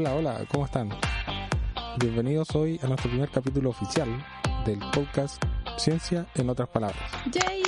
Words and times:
Hola, 0.00 0.14
hola, 0.14 0.46
¿cómo 0.52 0.64
están? 0.64 0.90
Bienvenidos 1.98 2.54
hoy 2.54 2.78
a 2.84 2.86
nuestro 2.86 3.10
primer 3.10 3.30
capítulo 3.30 3.70
oficial 3.70 4.06
del 4.64 4.78
podcast 4.94 5.42
Ciencia 5.76 6.24
en 6.36 6.48
otras 6.48 6.68
palabras. 6.68 7.02
¡Yay! 7.32 7.64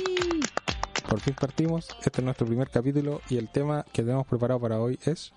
Por 1.09 1.19
fin 1.19 1.35
partimos, 1.37 1.89
este 2.01 2.21
es 2.21 2.23
nuestro 2.23 2.47
primer 2.47 2.69
capítulo 2.69 3.19
y 3.29 3.35
el 3.35 3.49
tema 3.49 3.85
que 3.91 4.01
tenemos 4.01 4.25
preparado 4.27 4.61
para 4.61 4.79
hoy 4.79 4.97
es 5.03 5.33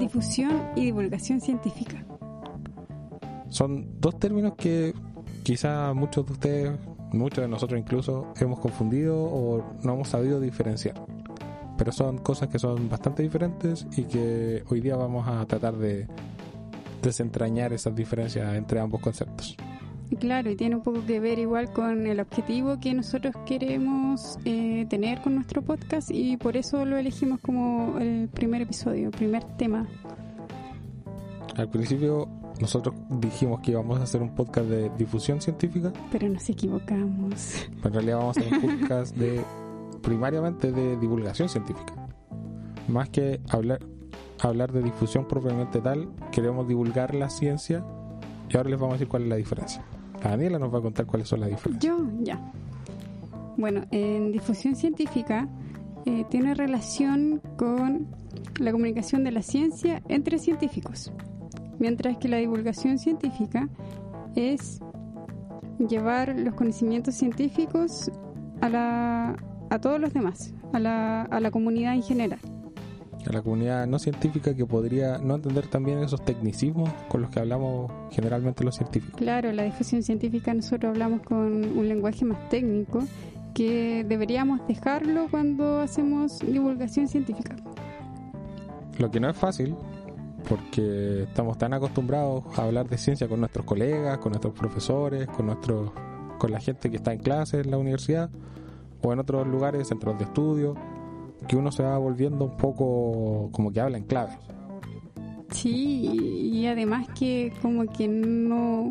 Difusión 0.00 0.70
y 0.76 0.86
divulgación 0.86 1.42
científica. 1.42 2.06
Son 3.50 4.00
dos 4.00 4.18
términos 4.18 4.54
que 4.56 4.94
quizá 5.42 5.92
muchos 5.92 6.24
de 6.24 6.32
ustedes, 6.32 6.78
muchos 7.12 7.42
de 7.42 7.48
nosotros 7.48 7.78
incluso, 7.78 8.32
hemos 8.40 8.58
confundido 8.60 9.14
o 9.14 9.62
no 9.82 9.92
hemos 9.92 10.08
sabido 10.08 10.40
diferenciar. 10.40 10.94
Pero 11.76 11.92
son 11.92 12.18
cosas 12.18 12.48
que 12.48 12.58
son 12.58 12.88
bastante 12.88 13.22
diferentes 13.22 13.86
y 13.96 14.04
que 14.04 14.62
hoy 14.68 14.80
día 14.80 14.96
vamos 14.96 15.26
a 15.28 15.44
tratar 15.46 15.76
de 15.76 16.06
desentrañar 17.02 17.72
esas 17.72 17.94
diferencias 17.94 18.54
entre 18.54 18.80
ambos 18.80 19.00
conceptos. 19.00 19.56
Claro, 20.20 20.50
y 20.50 20.56
tiene 20.56 20.76
un 20.76 20.82
poco 20.82 21.04
que 21.04 21.18
ver 21.18 21.38
igual 21.38 21.72
con 21.72 22.06
el 22.06 22.20
objetivo 22.20 22.78
que 22.78 22.94
nosotros 22.94 23.34
queremos 23.44 24.38
eh, 24.44 24.86
tener 24.88 25.20
con 25.20 25.34
nuestro 25.34 25.62
podcast 25.62 26.10
y 26.12 26.36
por 26.36 26.56
eso 26.56 26.84
lo 26.84 26.96
elegimos 26.96 27.40
como 27.40 27.98
el 27.98 28.28
primer 28.28 28.62
episodio, 28.62 29.10
primer 29.10 29.42
tema. 29.56 29.86
Al 31.56 31.68
principio 31.68 32.28
nosotros 32.60 32.94
dijimos 33.10 33.60
que 33.60 33.72
íbamos 33.72 33.98
a 33.98 34.04
hacer 34.04 34.22
un 34.22 34.34
podcast 34.34 34.68
de 34.68 34.90
difusión 34.96 35.40
científica, 35.40 35.92
Pero 36.12 36.28
nos 36.28 36.48
equivocamos. 36.48 37.66
pero 37.82 37.88
en 37.88 37.94
realidad 37.94 38.18
vamos 38.18 38.36
a 38.38 38.40
hacer 38.40 38.54
un 38.54 38.60
podcast 38.78 39.16
de 39.16 39.42
primariamente 40.06 40.70
de 40.70 40.96
divulgación 40.96 41.48
científica. 41.48 41.92
Más 42.88 43.10
que 43.10 43.40
hablar 43.50 43.80
hablar 44.40 44.72
de 44.72 44.82
difusión 44.82 45.26
propiamente 45.26 45.80
tal, 45.80 46.08
queremos 46.30 46.68
divulgar 46.68 47.14
la 47.14 47.28
ciencia 47.28 47.84
y 48.48 48.56
ahora 48.56 48.70
les 48.70 48.78
vamos 48.78 48.94
a 48.94 48.98
decir 48.98 49.08
cuál 49.08 49.24
es 49.24 49.28
la 49.28 49.36
diferencia. 49.36 49.84
La 50.22 50.30
Daniela 50.30 50.58
nos 50.58 50.72
va 50.72 50.78
a 50.78 50.82
contar 50.82 51.06
cuáles 51.06 51.28
son 51.28 51.40
las 51.40 51.50
diferencias. 51.50 51.82
Yo, 51.82 52.06
ya. 52.20 52.52
Bueno, 53.56 53.82
en 53.90 54.32
difusión 54.32 54.76
científica 54.76 55.48
eh, 56.04 56.24
tiene 56.30 56.54
relación 56.54 57.40
con 57.56 58.06
la 58.58 58.72
comunicación 58.72 59.24
de 59.24 59.32
la 59.32 59.42
ciencia 59.42 60.02
entre 60.08 60.38
científicos, 60.38 61.12
mientras 61.78 62.18
que 62.18 62.28
la 62.28 62.36
divulgación 62.36 62.98
científica 62.98 63.68
es 64.34 64.80
llevar 65.78 66.38
los 66.38 66.54
conocimientos 66.54 67.14
científicos 67.14 68.10
a, 68.60 68.68
la, 68.68 69.36
a 69.70 69.80
todos 69.80 70.00
los 70.00 70.12
demás, 70.12 70.52
a 70.72 70.78
la, 70.78 71.22
a 71.22 71.40
la 71.40 71.50
comunidad 71.50 71.94
en 71.94 72.02
general. 72.02 72.38
A 73.28 73.32
la 73.32 73.42
comunidad 73.42 73.86
no 73.86 73.98
científica 73.98 74.54
que 74.54 74.64
podría 74.64 75.18
no 75.18 75.34
entender 75.34 75.66
también 75.66 75.98
esos 75.98 76.24
tecnicismos 76.24 76.90
con 77.08 77.22
los 77.22 77.30
que 77.30 77.40
hablamos 77.40 77.90
generalmente 78.12 78.62
los 78.62 78.76
científicos. 78.76 79.16
Claro, 79.16 79.50
la 79.52 79.64
difusión 79.64 80.02
científica 80.02 80.54
nosotros 80.54 80.90
hablamos 80.90 81.22
con 81.22 81.36
un 81.76 81.88
lenguaje 81.88 82.24
más 82.24 82.48
técnico 82.48 83.02
que 83.52 84.04
deberíamos 84.04 84.60
dejarlo 84.68 85.26
cuando 85.30 85.80
hacemos 85.80 86.38
divulgación 86.40 87.08
científica. 87.08 87.56
Lo 88.98 89.10
que 89.10 89.18
no 89.18 89.28
es 89.28 89.36
fácil, 89.36 89.74
porque 90.48 91.24
estamos 91.24 91.58
tan 91.58 91.72
acostumbrados 91.72 92.44
a 92.56 92.64
hablar 92.64 92.88
de 92.88 92.98
ciencia 92.98 93.26
con 93.28 93.40
nuestros 93.40 93.64
colegas, 93.64 94.18
con 94.18 94.32
nuestros 94.32 94.54
profesores, 94.54 95.26
con 95.26 95.46
nuestros, 95.46 95.90
con 96.38 96.52
la 96.52 96.60
gente 96.60 96.90
que 96.90 96.96
está 96.96 97.12
en 97.12 97.18
clase 97.18 97.60
en 97.60 97.70
la 97.70 97.78
universidad 97.78 98.30
o 99.02 99.12
en 99.12 99.18
otros 99.18 99.46
lugares, 99.46 99.88
centros 99.88 100.18
de 100.18 100.24
estudio, 100.24 100.74
que 101.46 101.56
uno 101.56 101.70
se 101.70 101.82
va 101.82 101.96
volviendo 101.98 102.44
un 102.44 102.56
poco 102.56 103.50
como 103.52 103.72
que 103.72 103.80
habla 103.80 103.98
en 103.98 104.04
clave. 104.04 104.38
Sí, 105.50 106.10
y 106.52 106.66
además 106.66 107.06
que 107.18 107.52
como 107.62 107.86
que 107.86 108.08
no, 108.08 108.90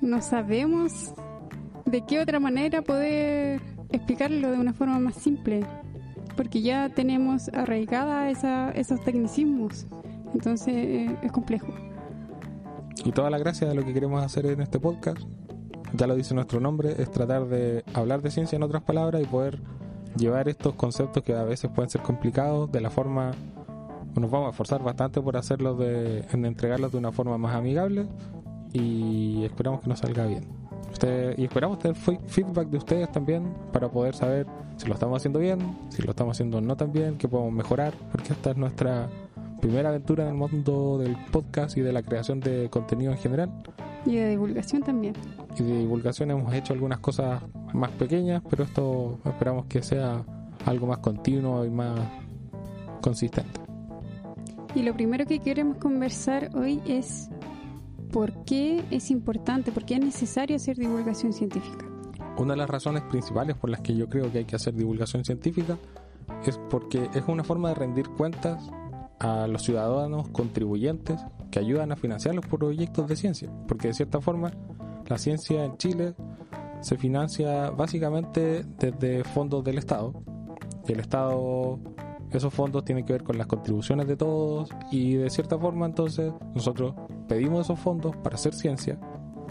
no 0.00 0.22
sabemos 0.22 1.14
de 1.86 2.04
qué 2.04 2.20
otra 2.20 2.40
manera 2.40 2.82
poder 2.82 3.60
explicarlo 3.90 4.50
de 4.50 4.58
una 4.58 4.72
forma 4.72 4.98
más 4.98 5.14
simple, 5.14 5.60
porque 6.36 6.62
ya 6.62 6.88
tenemos 6.88 7.48
arraigada 7.50 8.30
esa, 8.30 8.70
esos 8.72 9.00
tecnicismos, 9.04 9.86
entonces 10.34 11.10
es 11.22 11.32
complejo. 11.32 11.72
Y 13.04 13.12
toda 13.12 13.30
la 13.30 13.38
gracia 13.38 13.68
de 13.68 13.74
lo 13.74 13.84
que 13.84 13.92
queremos 13.92 14.22
hacer 14.22 14.46
en 14.46 14.60
este 14.60 14.78
podcast, 14.78 15.20
ya 15.94 16.06
lo 16.06 16.14
dice 16.14 16.34
nuestro 16.34 16.60
nombre, 16.60 16.94
es 16.98 17.10
tratar 17.10 17.46
de 17.46 17.84
hablar 17.94 18.22
de 18.22 18.30
ciencia 18.30 18.56
en 18.56 18.62
otras 18.62 18.82
palabras 18.82 19.22
y 19.22 19.26
poder 19.26 19.58
llevar 20.16 20.48
estos 20.48 20.74
conceptos 20.74 21.22
que 21.22 21.34
a 21.34 21.42
veces 21.44 21.70
pueden 21.74 21.90
ser 21.90 22.02
complicados 22.02 22.70
de 22.70 22.80
la 22.80 22.90
forma 22.90 23.32
nos 24.14 24.30
vamos 24.30 24.48
a 24.48 24.50
esforzar 24.50 24.82
bastante 24.82 25.22
por 25.22 25.38
hacerlos 25.38 25.78
de 25.78 26.24
en 26.32 26.44
entregarlos 26.44 26.92
de 26.92 26.98
una 26.98 27.12
forma 27.12 27.38
más 27.38 27.54
amigable 27.54 28.06
y 28.74 29.42
esperamos 29.44 29.80
que 29.80 29.88
nos 29.88 30.00
salga 30.00 30.26
bien. 30.26 30.44
Y 31.38 31.44
esperamos 31.44 31.78
tener 31.78 31.96
fe- 31.96 32.20
feedback 32.26 32.68
de 32.68 32.76
ustedes 32.76 33.10
también 33.10 33.54
para 33.72 33.88
poder 33.90 34.14
saber 34.14 34.46
si 34.76 34.86
lo 34.86 34.94
estamos 34.94 35.16
haciendo 35.16 35.38
bien, 35.38 35.58
si 35.88 36.02
lo 36.02 36.10
estamos 36.10 36.36
haciendo 36.36 36.60
no 36.60 36.76
tan 36.76 36.92
bien, 36.92 37.16
qué 37.16 37.26
podemos 37.26 37.52
mejorar, 37.52 37.94
porque 38.12 38.34
esta 38.34 38.50
es 38.50 38.56
nuestra 38.58 39.08
primera 39.60 39.88
aventura 39.88 40.24
en 40.24 40.28
el 40.30 40.34
mundo 40.34 40.98
del 40.98 41.16
podcast 41.32 41.76
y 41.78 41.80
de 41.80 41.92
la 41.92 42.02
creación 42.02 42.40
de 42.40 42.68
contenido 42.70 43.12
en 43.12 43.18
general 43.18 43.50
Y 44.04 44.16
de 44.16 44.30
divulgación 44.30 44.82
también. 44.82 45.14
y 45.58 45.62
de 45.62 45.78
divulgación 45.78 46.30
hemos 46.30 46.52
hecho 46.54 46.72
algunas 46.72 46.98
cosas 46.98 47.42
más 47.72 47.90
pequeñas, 47.92 48.42
pero 48.48 48.64
esto 48.64 49.20
esperamos 49.24 49.66
que 49.66 49.82
sea 49.82 50.24
algo 50.66 50.86
más 50.86 50.98
continuo 50.98 51.64
y 51.64 51.70
más 51.70 51.98
consistente. 53.00 53.60
Y 54.74 54.82
lo 54.82 54.94
primero 54.94 55.26
que 55.26 55.38
queremos 55.38 55.76
conversar 55.76 56.50
hoy 56.56 56.80
es 56.86 57.30
por 58.10 58.44
qué 58.44 58.84
es 58.90 59.10
importante, 59.10 59.72
por 59.72 59.84
qué 59.84 59.94
es 59.94 60.00
necesario 60.00 60.56
hacer 60.56 60.76
divulgación 60.76 61.32
científica. 61.32 61.86
Una 62.38 62.54
de 62.54 62.58
las 62.58 62.70
razones 62.70 63.02
principales 63.04 63.56
por 63.56 63.70
las 63.70 63.80
que 63.80 63.94
yo 63.94 64.08
creo 64.08 64.32
que 64.32 64.38
hay 64.38 64.44
que 64.44 64.56
hacer 64.56 64.74
divulgación 64.74 65.24
científica 65.24 65.76
es 66.46 66.58
porque 66.70 67.10
es 67.14 67.24
una 67.28 67.44
forma 67.44 67.68
de 67.68 67.74
rendir 67.74 68.08
cuentas 68.08 68.70
a 69.18 69.46
los 69.46 69.62
ciudadanos 69.62 70.28
contribuyentes 70.28 71.20
que 71.52 71.60
ayudan 71.60 71.92
a 71.92 71.96
financiar 71.96 72.34
los 72.34 72.46
proyectos 72.46 73.06
de 73.06 73.14
ciencia. 73.14 73.52
Porque 73.68 73.88
de 73.88 73.94
cierta 73.94 74.20
forma 74.20 74.50
la 75.06 75.18
ciencia 75.18 75.64
en 75.64 75.76
Chile 75.76 76.14
se 76.80 76.96
financia 76.96 77.70
básicamente 77.70 78.64
desde 78.78 79.22
fondos 79.22 79.62
del 79.62 79.78
Estado. 79.78 80.14
Y 80.88 80.92
el 80.92 81.00
Estado, 81.00 81.78
esos 82.30 82.52
fondos 82.52 82.84
tienen 82.84 83.04
que 83.04 83.12
ver 83.12 83.22
con 83.22 83.36
las 83.36 83.46
contribuciones 83.46 84.08
de 84.08 84.16
todos 84.16 84.70
y 84.90 85.14
de 85.14 85.28
cierta 85.30 85.58
forma 85.58 85.86
entonces 85.86 86.32
nosotros 86.54 86.94
pedimos 87.28 87.66
esos 87.66 87.78
fondos 87.78 88.16
para 88.16 88.36
hacer 88.36 88.54
ciencia. 88.54 88.98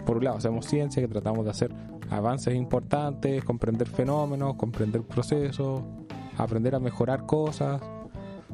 Por 0.04 0.16
un 0.18 0.24
lado 0.24 0.38
hacemos 0.38 0.66
ciencia 0.66 1.00
que 1.00 1.08
tratamos 1.08 1.44
de 1.44 1.52
hacer 1.52 1.72
avances 2.10 2.54
importantes, 2.56 3.44
comprender 3.44 3.88
fenómenos, 3.88 4.56
comprender 4.56 5.02
procesos, 5.02 5.82
aprender 6.36 6.74
a 6.74 6.80
mejorar 6.80 7.24
cosas, 7.26 7.80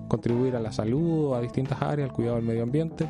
contribuir 0.07 0.55
a 0.55 0.61
la 0.61 0.71
salud, 0.71 1.35
a 1.35 1.41
distintas 1.41 1.81
áreas, 1.81 2.11
al 2.11 2.15
cuidado 2.15 2.37
del 2.37 2.45
medio 2.45 2.63
ambiente. 2.63 3.09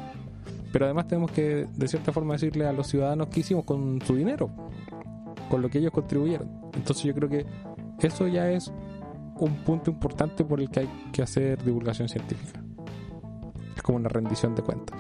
Pero 0.73 0.85
además 0.85 1.07
tenemos 1.09 1.31
que, 1.31 1.67
de 1.75 1.89
cierta 1.89 2.13
forma, 2.13 2.35
decirle 2.35 2.67
a 2.67 2.73
los 2.73 2.89
ciudadanos 2.89 3.29
qué 3.29 3.41
hicimos 3.41 3.65
con 3.65 4.01
su 4.03 4.15
dinero, 4.15 4.51
con 5.51 5.63
lo 5.63 5.71
que 5.71 5.79
ellos 5.79 5.93
contribuyeron. 5.93 6.49
Entonces 6.75 7.05
yo 7.05 7.15
creo 7.15 7.29
que 7.29 7.47
eso 8.01 8.27
ya 8.27 8.51
es 8.51 8.73
un 9.41 9.55
punto 9.65 9.91
importante 9.91 10.45
por 10.45 10.61
el 10.61 10.71
que 10.71 10.81
hay 10.81 10.89
que 11.13 11.23
hacer 11.23 11.63
divulgación 11.63 12.09
científica. 12.09 12.63
Es 13.77 13.83
como 13.83 13.97
una 13.97 14.09
rendición 14.09 14.55
de 14.55 14.63
cuentas. 14.63 14.99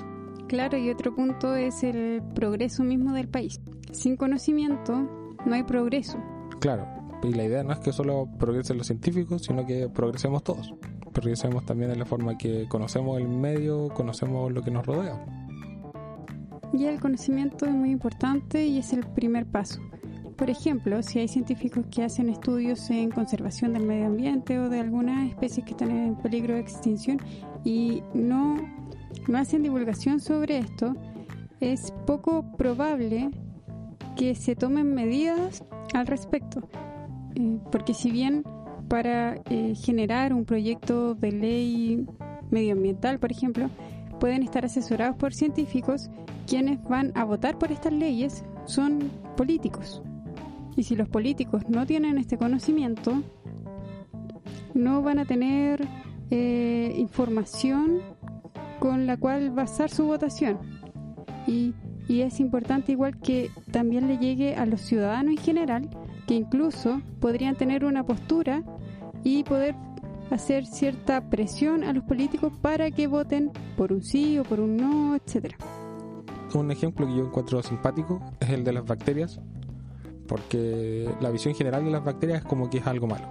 Claro, 0.49 0.79
y 0.79 0.91
otro 0.91 1.15
punto 1.15 1.55
es 1.57 1.83
el 1.83 2.23
progreso 2.35 2.83
mismo 2.83 3.13
del 3.13 3.29
país. 3.29 3.61
Sin 3.93 4.17
conocimiento 4.17 5.09
no 5.45 5.55
hay 5.55 5.63
progreso. 5.63 6.19
Claro, 6.61 6.87
y 7.23 7.33
la 7.35 7.45
idea 7.45 7.63
no 7.63 7.73
es 7.73 7.81
que 7.81 7.93
solo 7.93 8.29
progresen 8.39 8.79
los 8.79 8.87
científicos, 8.87 9.43
sino 9.43 9.67
que 9.67 9.89
progresemos 9.89 10.43
todos. 10.43 10.73
Progresemos 11.13 11.67
también 11.67 11.91
en 11.91 11.99
la 11.99 12.05
forma 12.05 12.39
que 12.39 12.67
conocemos 12.69 13.19
el 13.19 13.29
medio, 13.29 13.89
conocemos 13.89 14.53
lo 14.53 14.63
que 14.63 14.71
nos 14.71 14.87
rodea. 14.87 15.38
Y 16.73 16.85
el 16.85 17.01
conocimiento 17.01 17.67
es 17.67 17.73
muy 17.73 17.91
importante 17.91 18.67
y 18.67 18.79
es 18.79 18.93
el 18.93 19.07
primer 19.07 19.47
paso. 19.47 19.81
Por 20.39 20.51
ejemplo, 20.51 21.03
si 21.03 21.19
hay 21.19 21.27
científicos 21.27 21.85
que 21.91 22.05
hacen 22.05 22.29
estudios 22.29 22.91
en 22.91 23.11
conservación 23.11 23.73
del 23.73 23.85
medio 23.85 24.07
ambiente 24.07 24.59
o 24.61 24.69
de 24.69 24.79
algunas 24.79 25.29
especies 25.29 25.67
que 25.67 25.73
están 25.73 25.91
en 25.91 26.15
peligro 26.15 26.55
de 26.55 26.61
extinción 26.61 27.19
y 27.65 28.05
no, 28.15 28.57
hacen 29.35 29.65
divulgación 29.65 30.21
sobre 30.21 30.59
esto, 30.59 30.95
es 31.59 31.93
poco 32.07 32.45
probable 32.57 33.31
que 34.15 34.37
se 34.37 34.55
tomen 34.55 34.95
medidas 34.95 35.65
al 35.93 36.07
respecto. 36.07 36.69
Eh, 37.35 37.59
porque 37.73 37.93
si 37.93 38.13
bien 38.13 38.45
para 38.89 39.41
eh, 39.51 39.75
generar 39.75 40.33
un 40.33 40.45
proyecto 40.45 41.15
de 41.15 41.33
ley 41.33 42.07
medioambiental, 42.51 43.19
por 43.19 43.33
ejemplo, 43.33 43.71
pueden 44.21 44.45
estar 44.45 44.65
asesorados 44.65 45.17
por 45.17 45.35
científicos, 45.35 46.11
quienes 46.49 46.83
van 46.85 47.13
a 47.15 47.25
votar 47.25 47.59
por 47.59 47.71
estas 47.71 47.93
leyes 47.93 48.45
son 48.65 49.11
políticos. 49.37 50.03
Y 50.77 50.85
si 50.85 50.97
los 50.97 51.09
políticos 51.09 51.63
no 51.69 51.85
tienen 51.87 52.19
este 52.19 52.39
conocimiento, 52.39 53.23
no 54.75 55.03
van 55.03 55.19
a 55.19 55.25
tener 55.27 55.87
eh, 56.31 56.95
información 56.97 58.01
con 58.79 59.07
la 59.07 59.17
cual 59.17 59.51
basar 59.51 59.91
su 59.91 60.07
votación. 60.07 60.59
Y, 61.47 61.75
y 62.09 62.23
es 62.23 62.41
importante 62.41 62.93
igual 62.93 63.19
que 63.19 63.51
también 63.71 64.09
le 64.09 64.19
llegue 64.19 64.55
a 64.55 64.65
los 64.65 64.81
ciudadanos 64.81 65.33
en 65.33 65.39
general, 65.39 65.91
que 66.27 66.35
incluso 66.35 67.03
podrían 67.21 67.57
tener 67.57 67.85
una 67.85 68.05
postura 68.05 68.63
y 69.23 69.43
poder 69.43 69.75
hacer 70.31 70.65
cierta 70.65 71.29
presión 71.29 71.85
a 71.85 71.93
los 71.93 72.05
políticos 72.05 72.53
para 72.63 72.91
que 72.91 73.07
voten 73.07 73.51
por 73.77 73.93
un 73.93 74.03
sí 74.03 74.39
o 74.39 74.45
por 74.45 74.61
un 74.61 74.77
no, 74.77 75.17
etcétera. 75.17 75.57
Un 76.55 76.71
ejemplo 76.71 77.07
que 77.07 77.15
yo 77.15 77.27
encuentro 77.27 77.63
simpático 77.63 78.21
es 78.41 78.51
el 78.51 78.65
de 78.65 78.73
las 78.73 78.87
bacterias, 78.87 79.41
porque 80.27 81.11
la 81.21 81.31
visión 81.31 81.55
general 81.55 81.85
de 81.85 81.91
las 81.91 82.05
bacterias 82.05 82.39
es 82.39 82.45
como 82.45 82.71
que 82.71 82.79
es 82.79 82.87
algo 82.87 83.07
malo. 83.07 83.27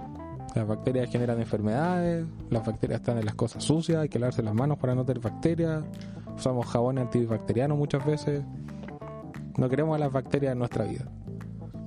Las 0.54 0.66
bacterias 0.66 1.10
generan 1.10 1.38
enfermedades, 1.40 2.26
las 2.50 2.64
bacterias 2.64 3.00
están 3.00 3.18
en 3.18 3.26
las 3.26 3.34
cosas 3.34 3.62
sucias, 3.62 4.02
hay 4.02 4.08
que 4.08 4.18
lavarse 4.18 4.42
las 4.42 4.54
manos 4.54 4.78
para 4.78 4.94
no 4.94 5.04
tener 5.04 5.22
bacterias, 5.22 5.84
usamos 6.36 6.66
jabón 6.66 6.98
antibacteriano 6.98 7.76
muchas 7.76 8.04
veces. 8.06 8.42
No 9.56 9.68
queremos 9.68 9.96
a 9.96 9.98
las 9.98 10.12
bacterias 10.12 10.52
en 10.52 10.58
nuestra 10.60 10.84
vida. 10.84 11.04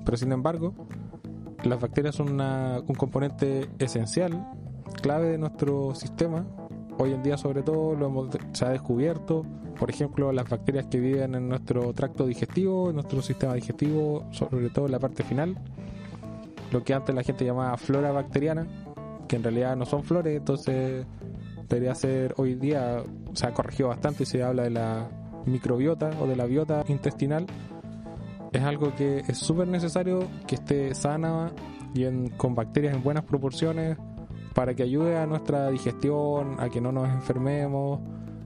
Pero 0.04 0.16
sin 0.16 0.32
embargo, 0.32 0.74
las 1.64 1.80
bacterias 1.80 2.14
son 2.14 2.40
un 2.40 2.94
componente 2.94 3.68
esencial, 3.78 4.46
clave 5.00 5.30
de 5.30 5.38
nuestro 5.38 5.94
sistema. 5.94 6.44
Hoy 6.98 7.12
en 7.12 7.22
día 7.22 7.36
sobre 7.36 7.62
todo 7.62 7.94
lo 7.94 8.06
hemos, 8.06 8.28
se 8.52 8.64
ha 8.64 8.68
descubierto, 8.68 9.44
por 9.78 9.90
ejemplo, 9.90 10.30
las 10.32 10.48
bacterias 10.48 10.86
que 10.86 11.00
viven 11.00 11.34
en 11.34 11.48
nuestro 11.48 11.92
tracto 11.92 12.26
digestivo, 12.26 12.90
en 12.90 12.96
nuestro 12.96 13.22
sistema 13.22 13.54
digestivo, 13.54 14.24
sobre 14.30 14.68
todo 14.70 14.86
en 14.86 14.92
la 14.92 14.98
parte 14.98 15.24
final, 15.24 15.56
lo 16.70 16.84
que 16.84 16.94
antes 16.94 17.14
la 17.14 17.22
gente 17.22 17.44
llamaba 17.44 17.76
flora 17.76 18.12
bacteriana, 18.12 18.66
que 19.26 19.36
en 19.36 19.42
realidad 19.42 19.76
no 19.76 19.86
son 19.86 20.04
flores, 20.04 20.36
entonces 20.36 21.06
debería 21.68 21.94
ser 21.94 22.34
hoy 22.36 22.54
día, 22.54 23.02
se 23.32 23.46
ha 23.46 23.54
corregido 23.54 23.88
bastante 23.88 24.24
y 24.24 24.26
se 24.26 24.42
habla 24.42 24.64
de 24.64 24.70
la 24.70 25.08
microbiota 25.46 26.10
o 26.20 26.26
de 26.26 26.36
la 26.36 26.44
biota 26.44 26.84
intestinal. 26.88 27.46
Es 28.52 28.62
algo 28.62 28.94
que 28.94 29.20
es 29.26 29.38
súper 29.38 29.66
necesario 29.68 30.28
que 30.46 30.56
esté 30.56 30.94
sana 30.94 31.50
y 31.94 32.30
con 32.36 32.54
bacterias 32.54 32.94
en 32.94 33.02
buenas 33.02 33.24
proporciones 33.24 33.96
para 34.54 34.74
que 34.74 34.82
ayude 34.82 35.16
a 35.16 35.26
nuestra 35.26 35.70
digestión, 35.70 36.56
a 36.58 36.68
que 36.68 36.80
no 36.80 36.92
nos 36.92 37.08
enfermemos, 37.08 38.00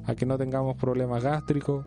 a 0.05 0.15
que 0.15 0.27
no 0.27 0.39
tengamos 0.39 0.77
problemas 0.77 1.23
gástricos 1.23 1.87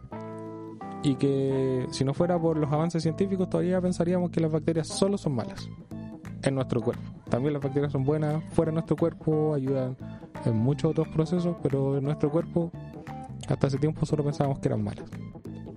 y 1.04 1.16
que 1.16 1.88
si 1.92 2.04
no 2.04 2.14
fuera 2.14 2.40
por 2.40 2.58
los 2.58 2.72
avances 2.72 3.04
científicos 3.04 3.50
todavía 3.50 3.80
pensaríamos 3.80 4.32
que 4.32 4.42
las 4.42 4.52
bacterias 4.52 4.88
solo 4.88 5.18
son 5.18 5.34
malas 5.36 5.70
en 6.44 6.56
nuestro 6.56 6.82
cuerpo. 6.82 7.04
También 7.30 7.54
las 7.54 7.62
bacterias 7.62 7.92
son 7.92 8.04
buenas 8.04 8.44
fuera 8.52 8.72
de 8.72 8.76
nuestro 8.76 8.96
cuerpo, 8.96 9.54
ayudan 9.54 9.96
en 10.46 10.58
muchos 10.58 10.92
otros 10.92 11.08
procesos, 11.10 11.56
pero 11.62 11.98
en 11.98 12.04
nuestro 12.04 12.30
cuerpo 12.30 12.72
hasta 13.48 13.68
hace 13.68 13.78
tiempo 13.78 14.06
solo 14.06 14.24
pensábamos 14.24 14.60
que 14.60 14.68
eran 14.68 14.84
malas. 14.84 15.10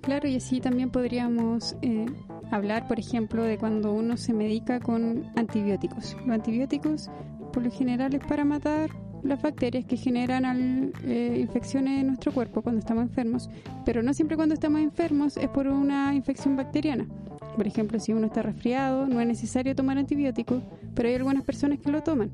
Claro, 0.03 0.29
y 0.29 0.37
así 0.37 0.61
también 0.61 0.91
podríamos 0.91 1.77
eh, 1.81 2.07
hablar, 2.51 2.89
por 2.89 2.99
ejemplo, 2.99 3.45
de 3.45 3.57
cuando 3.57 3.93
uno 3.93 4.17
se 4.17 4.33
medica 4.33 4.81
con 4.81 5.31
antibióticos. 5.37 6.17
Los 6.27 6.29
antibióticos, 6.29 7.09
por 7.53 7.63
lo 7.63 7.71
general, 7.71 8.15
es 8.15 8.25
para 8.25 8.45
matar 8.45 8.91
las 9.23 9.41
bacterias 9.41 9.85
que 9.85 9.97
generan 9.97 10.93
eh, 11.05 11.37
infecciones 11.39 12.01
en 12.01 12.09
nuestro 12.09 12.33
cuerpo 12.33 12.63
cuando 12.63 12.81
estamos 12.81 13.05
enfermos, 13.05 13.49
pero 13.85 14.03
no 14.03 14.15
siempre 14.15 14.37
cuando 14.37 14.55
estamos 14.55 14.81
enfermos 14.81 15.37
es 15.37 15.49
por 15.49 15.69
una 15.69 16.15
infección 16.15 16.57
bacteriana. 16.57 17.07
Por 17.57 17.67
ejemplo, 17.67 18.01
si 18.01 18.13
uno 18.13 18.27
está 18.27 18.43
resfriado, 18.43 19.07
no 19.07 19.21
es 19.21 19.27
necesario 19.27 19.77
tomar 19.77 19.99
antibióticos, 19.99 20.63
pero 20.95 21.09
hay 21.09 21.15
algunas 21.15 21.45
personas 21.45 21.79
que 21.79 21.91
lo 21.91 22.03
toman. 22.03 22.31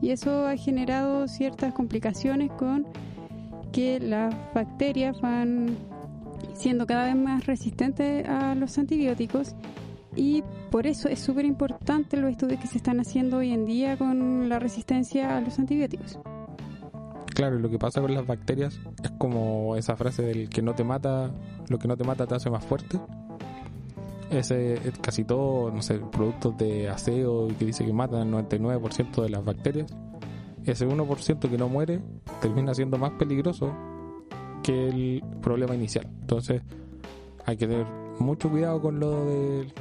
Y 0.00 0.10
eso 0.10 0.46
ha 0.46 0.56
generado 0.56 1.28
ciertas 1.28 1.72
complicaciones 1.74 2.50
con 2.52 2.86
que 3.72 3.98
las 3.98 4.34
bacterias 4.54 5.20
van 5.20 5.76
siendo 6.54 6.86
cada 6.86 7.06
vez 7.06 7.16
más 7.16 7.46
resistentes 7.46 8.26
a 8.28 8.54
los 8.54 8.78
antibióticos 8.78 9.56
y 10.16 10.44
por 10.74 10.88
eso 10.88 11.08
es 11.08 11.20
súper 11.20 11.44
importante 11.44 12.16
los 12.16 12.32
estudios 12.32 12.58
que 12.58 12.66
se 12.66 12.78
están 12.78 12.98
haciendo 12.98 13.36
hoy 13.36 13.52
en 13.52 13.64
día 13.64 13.96
con 13.96 14.48
la 14.48 14.58
resistencia 14.58 15.36
a 15.36 15.40
los 15.40 15.56
antibióticos. 15.60 16.18
Claro, 17.26 17.60
lo 17.60 17.70
que 17.70 17.78
pasa 17.78 18.00
con 18.00 18.12
las 18.12 18.26
bacterias 18.26 18.80
es 19.04 19.12
como 19.12 19.76
esa 19.76 19.94
frase 19.94 20.22
del 20.22 20.48
que 20.48 20.62
no 20.62 20.74
te 20.74 20.82
mata, 20.82 21.30
lo 21.68 21.78
que 21.78 21.86
no 21.86 21.96
te 21.96 22.02
mata 22.02 22.26
te 22.26 22.34
hace 22.34 22.50
más 22.50 22.64
fuerte. 22.64 22.98
Ese, 24.30 24.80
casi 25.00 25.22
todo, 25.22 25.70
no 25.70 25.80
sé, 25.80 26.00
productos 26.10 26.58
de 26.58 26.88
aseo 26.88 27.46
que 27.56 27.66
dice 27.66 27.84
que 27.84 27.92
matan 27.92 28.34
el 28.34 28.48
99% 28.48 29.22
de 29.22 29.28
las 29.28 29.44
bacterias. 29.44 29.94
Ese 30.64 30.88
1% 30.88 31.50
que 31.50 31.56
no 31.56 31.68
muere 31.68 32.00
termina 32.40 32.74
siendo 32.74 32.98
más 32.98 33.12
peligroso 33.12 33.72
que 34.64 34.88
el 34.88 35.22
problema 35.40 35.76
inicial. 35.76 36.08
Entonces, 36.22 36.62
hay 37.46 37.56
que 37.56 37.68
tener 37.68 37.86
mucho 38.18 38.50
cuidado 38.50 38.80
con 38.80 38.98
lo 38.98 39.24
del 39.24 39.72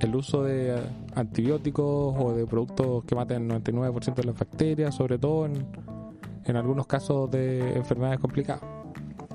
el 0.00 0.14
uso 0.14 0.42
de 0.42 0.80
antibióticos 1.14 2.14
o 2.18 2.32
de 2.32 2.46
productos 2.46 3.04
que 3.04 3.14
maten 3.14 3.50
el 3.50 3.62
99% 3.62 4.14
de 4.14 4.24
las 4.24 4.38
bacterias, 4.38 4.94
sobre 4.94 5.18
todo 5.18 5.46
en, 5.46 6.56
algunos 6.56 6.86
casos 6.86 7.30
de 7.30 7.74
enfermedades 7.74 8.20
complicadas. 8.20 8.62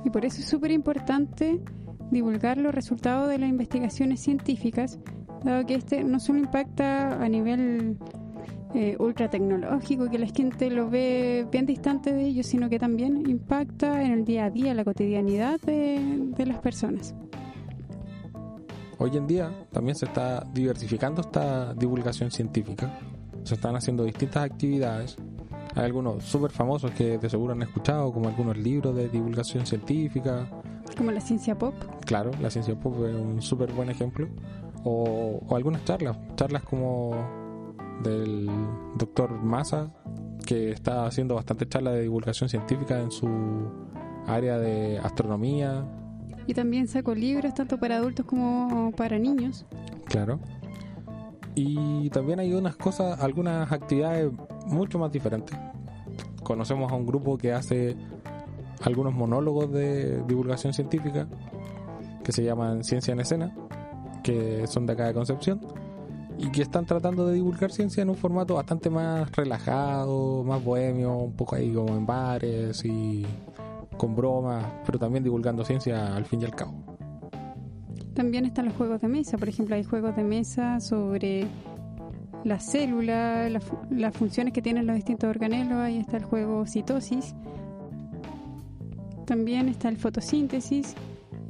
Y 0.03 0.09
por 0.09 0.25
eso 0.25 0.39
es 0.41 0.47
súper 0.47 0.71
importante 0.71 1.61
divulgar 2.09 2.57
los 2.57 2.73
resultados 2.73 3.29
de 3.29 3.37
las 3.37 3.49
investigaciones 3.49 4.19
científicas, 4.19 4.99
dado 5.43 5.63
que 5.65 5.75
este 5.75 6.03
no 6.03 6.19
solo 6.19 6.39
impacta 6.39 7.23
a 7.23 7.29
nivel 7.29 7.97
eh, 8.73 8.95
ultra 8.99 9.29
tecnológico, 9.29 10.09
que 10.09 10.17
la 10.17 10.25
gente 10.25 10.71
lo 10.71 10.89
ve 10.89 11.45
bien 11.51 11.67
distante 11.67 12.11
de 12.11 12.23
ellos, 12.23 12.47
sino 12.47 12.67
que 12.67 12.79
también 12.79 13.29
impacta 13.29 14.03
en 14.03 14.11
el 14.11 14.25
día 14.25 14.45
a 14.45 14.49
día, 14.49 14.73
la 14.73 14.83
cotidianidad 14.83 15.59
de 15.61 16.45
las 16.47 16.57
personas. 16.59 17.13
Hoy 19.03 19.17
en 19.17 19.27
día 19.27 19.51
también 19.73 19.97
se 19.97 20.05
está 20.05 20.47
diversificando 20.53 21.19
esta 21.19 21.73
divulgación 21.73 22.31
científica. 22.31 22.97
Se 23.43 23.55
están 23.55 23.75
haciendo 23.75 24.05
distintas 24.05 24.45
actividades. 24.45 25.17
Hay 25.75 25.83
algunos 25.83 26.23
súper 26.23 26.51
famosos 26.51 26.91
que 26.91 27.17
de 27.17 27.29
seguro 27.29 27.51
han 27.51 27.61
escuchado, 27.63 28.13
como 28.13 28.29
algunos 28.29 28.55
libros 28.55 28.95
de 28.95 29.09
divulgación 29.09 29.65
científica. 29.65 30.47
Como 30.95 31.11
la 31.11 31.19
ciencia 31.19 31.57
pop. 31.57 31.73
Claro, 32.05 32.31
la 32.41 32.49
ciencia 32.49 32.79
pop 32.79 32.95
es 33.05 33.13
un 33.13 33.41
súper 33.41 33.73
buen 33.73 33.89
ejemplo. 33.89 34.29
O, 34.85 35.41
o, 35.49 35.55
algunas 35.57 35.83
charlas, 35.83 36.15
charlas 36.37 36.63
como 36.63 37.11
del 38.03 38.49
doctor 38.95 39.33
Massa, 39.33 39.91
que 40.45 40.71
está 40.71 41.05
haciendo 41.05 41.35
bastante 41.35 41.67
charlas 41.67 41.95
de 41.95 42.03
divulgación 42.03 42.47
científica 42.47 43.01
en 43.01 43.11
su 43.11 43.27
área 44.27 44.57
de 44.59 44.97
astronomía, 44.99 45.83
y 46.47 46.53
también 46.53 46.87
saco 46.87 47.15
libros 47.15 47.53
tanto 47.53 47.77
para 47.79 47.97
adultos 47.97 48.25
como 48.25 48.91
para 48.91 49.17
niños. 49.19 49.65
Claro. 50.05 50.39
Y 51.55 52.09
también 52.09 52.39
hay 52.39 52.53
unas 52.53 52.75
cosas, 52.75 53.19
algunas 53.21 53.71
actividades 53.71 54.31
mucho 54.65 54.97
más 54.97 55.11
diferentes. 55.11 55.57
Conocemos 56.43 56.91
a 56.91 56.95
un 56.95 57.05
grupo 57.05 57.37
que 57.37 57.53
hace 57.53 57.95
algunos 58.81 59.13
monólogos 59.13 59.71
de 59.71 60.23
divulgación 60.27 60.73
científica 60.73 61.27
que 62.23 62.31
se 62.31 62.43
llaman 62.43 62.83
Ciencia 62.83 63.13
en 63.13 63.19
Escena, 63.19 63.55
que 64.23 64.65
son 64.67 64.85
de 64.85 64.93
acá 64.93 65.05
de 65.07 65.13
Concepción 65.13 65.61
y 66.37 66.49
que 66.49 66.63
están 66.63 66.85
tratando 66.85 67.27
de 67.27 67.35
divulgar 67.35 67.71
ciencia 67.71 68.01
en 68.01 68.09
un 68.09 68.15
formato 68.15 68.55
bastante 68.55 68.89
más 68.89 69.31
relajado, 69.33 70.43
más 70.43 70.63
bohemio, 70.63 71.13
un 71.13 71.33
poco 71.33 71.55
ahí 71.55 71.71
como 71.71 71.95
en 71.95 72.05
bares 72.05 72.83
y 72.83 73.25
con 73.97 74.15
bromas, 74.15 74.65
pero 74.85 74.99
también 74.99 75.23
divulgando 75.23 75.63
ciencia 75.63 76.15
al 76.15 76.25
fin 76.25 76.41
y 76.41 76.45
al 76.45 76.55
cabo. 76.55 76.73
También 78.13 78.45
están 78.45 78.65
los 78.65 78.75
juegos 78.75 79.01
de 79.01 79.07
mesa, 79.07 79.37
por 79.37 79.49
ejemplo, 79.49 79.75
hay 79.75 79.83
juegos 79.83 80.15
de 80.15 80.23
mesa 80.23 80.79
sobre 80.79 81.47
las 82.43 82.65
células, 82.65 83.51
las 83.89 84.15
funciones 84.15 84.53
que 84.53 84.61
tienen 84.61 84.85
los 84.85 84.95
distintos 84.95 85.29
organelos, 85.29 85.79
ahí 85.79 85.97
está 85.97 86.17
el 86.17 86.23
juego 86.25 86.65
citosis. 86.67 87.33
También 89.25 89.69
está 89.69 89.89
el 89.89 89.97
fotosíntesis, 89.97 90.95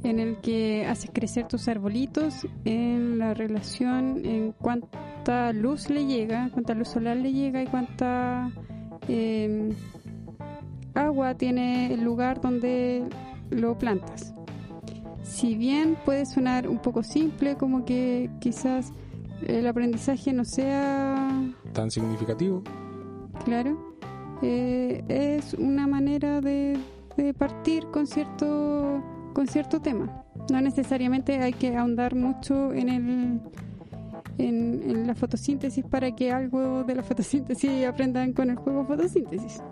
en 0.04 0.20
el 0.20 0.36
que 0.38 0.86
haces 0.86 1.10
crecer 1.12 1.48
tus 1.48 1.66
arbolitos 1.66 2.46
en 2.64 3.18
la 3.18 3.34
relación 3.34 4.24
en 4.24 4.52
cuánta 4.52 5.52
luz 5.52 5.90
le 5.90 6.06
llega, 6.06 6.50
cuánta 6.52 6.74
luz 6.74 6.88
solar 6.88 7.16
le 7.16 7.32
llega 7.32 7.62
y 7.62 7.66
cuánta 7.66 8.52
eh, 9.08 9.70
agua 10.94 11.34
tiene 11.34 11.92
el 11.92 12.02
lugar 12.02 12.40
donde 12.40 13.04
lo 13.50 13.76
plantas. 13.78 14.34
Si 15.22 15.56
bien 15.56 15.96
puede 16.04 16.26
sonar 16.26 16.68
un 16.68 16.78
poco 16.78 17.02
simple, 17.02 17.56
como 17.56 17.84
que 17.84 18.30
quizás 18.40 18.92
el 19.46 19.66
aprendizaje 19.66 20.32
no 20.32 20.44
sea 20.44 21.42
tan 21.72 21.90
significativo. 21.90 22.62
Claro, 23.44 23.96
eh, 24.42 25.02
es 25.08 25.54
una 25.54 25.86
manera 25.86 26.40
de, 26.40 26.78
partir 27.38 27.86
con 27.86 28.06
cierto 28.06 29.02
con 29.32 29.46
cierto 29.46 29.80
tema. 29.80 30.24
No 30.50 30.60
necesariamente 30.60 31.38
hay 31.38 31.52
que 31.52 31.76
ahondar 31.76 32.14
mucho 32.14 32.72
en 32.72 32.88
el 32.88 33.40
en, 34.38 34.90
en 34.90 35.06
la 35.06 35.14
fotosíntesis 35.14 35.84
para 35.84 36.14
que 36.14 36.30
algo 36.32 36.84
de 36.84 36.94
la 36.94 37.02
fotosíntesis 37.02 37.84
aprendan 37.88 38.32
con 38.32 38.50
el 38.50 38.56
juego 38.56 38.84
fotosíntesis. 38.84 39.62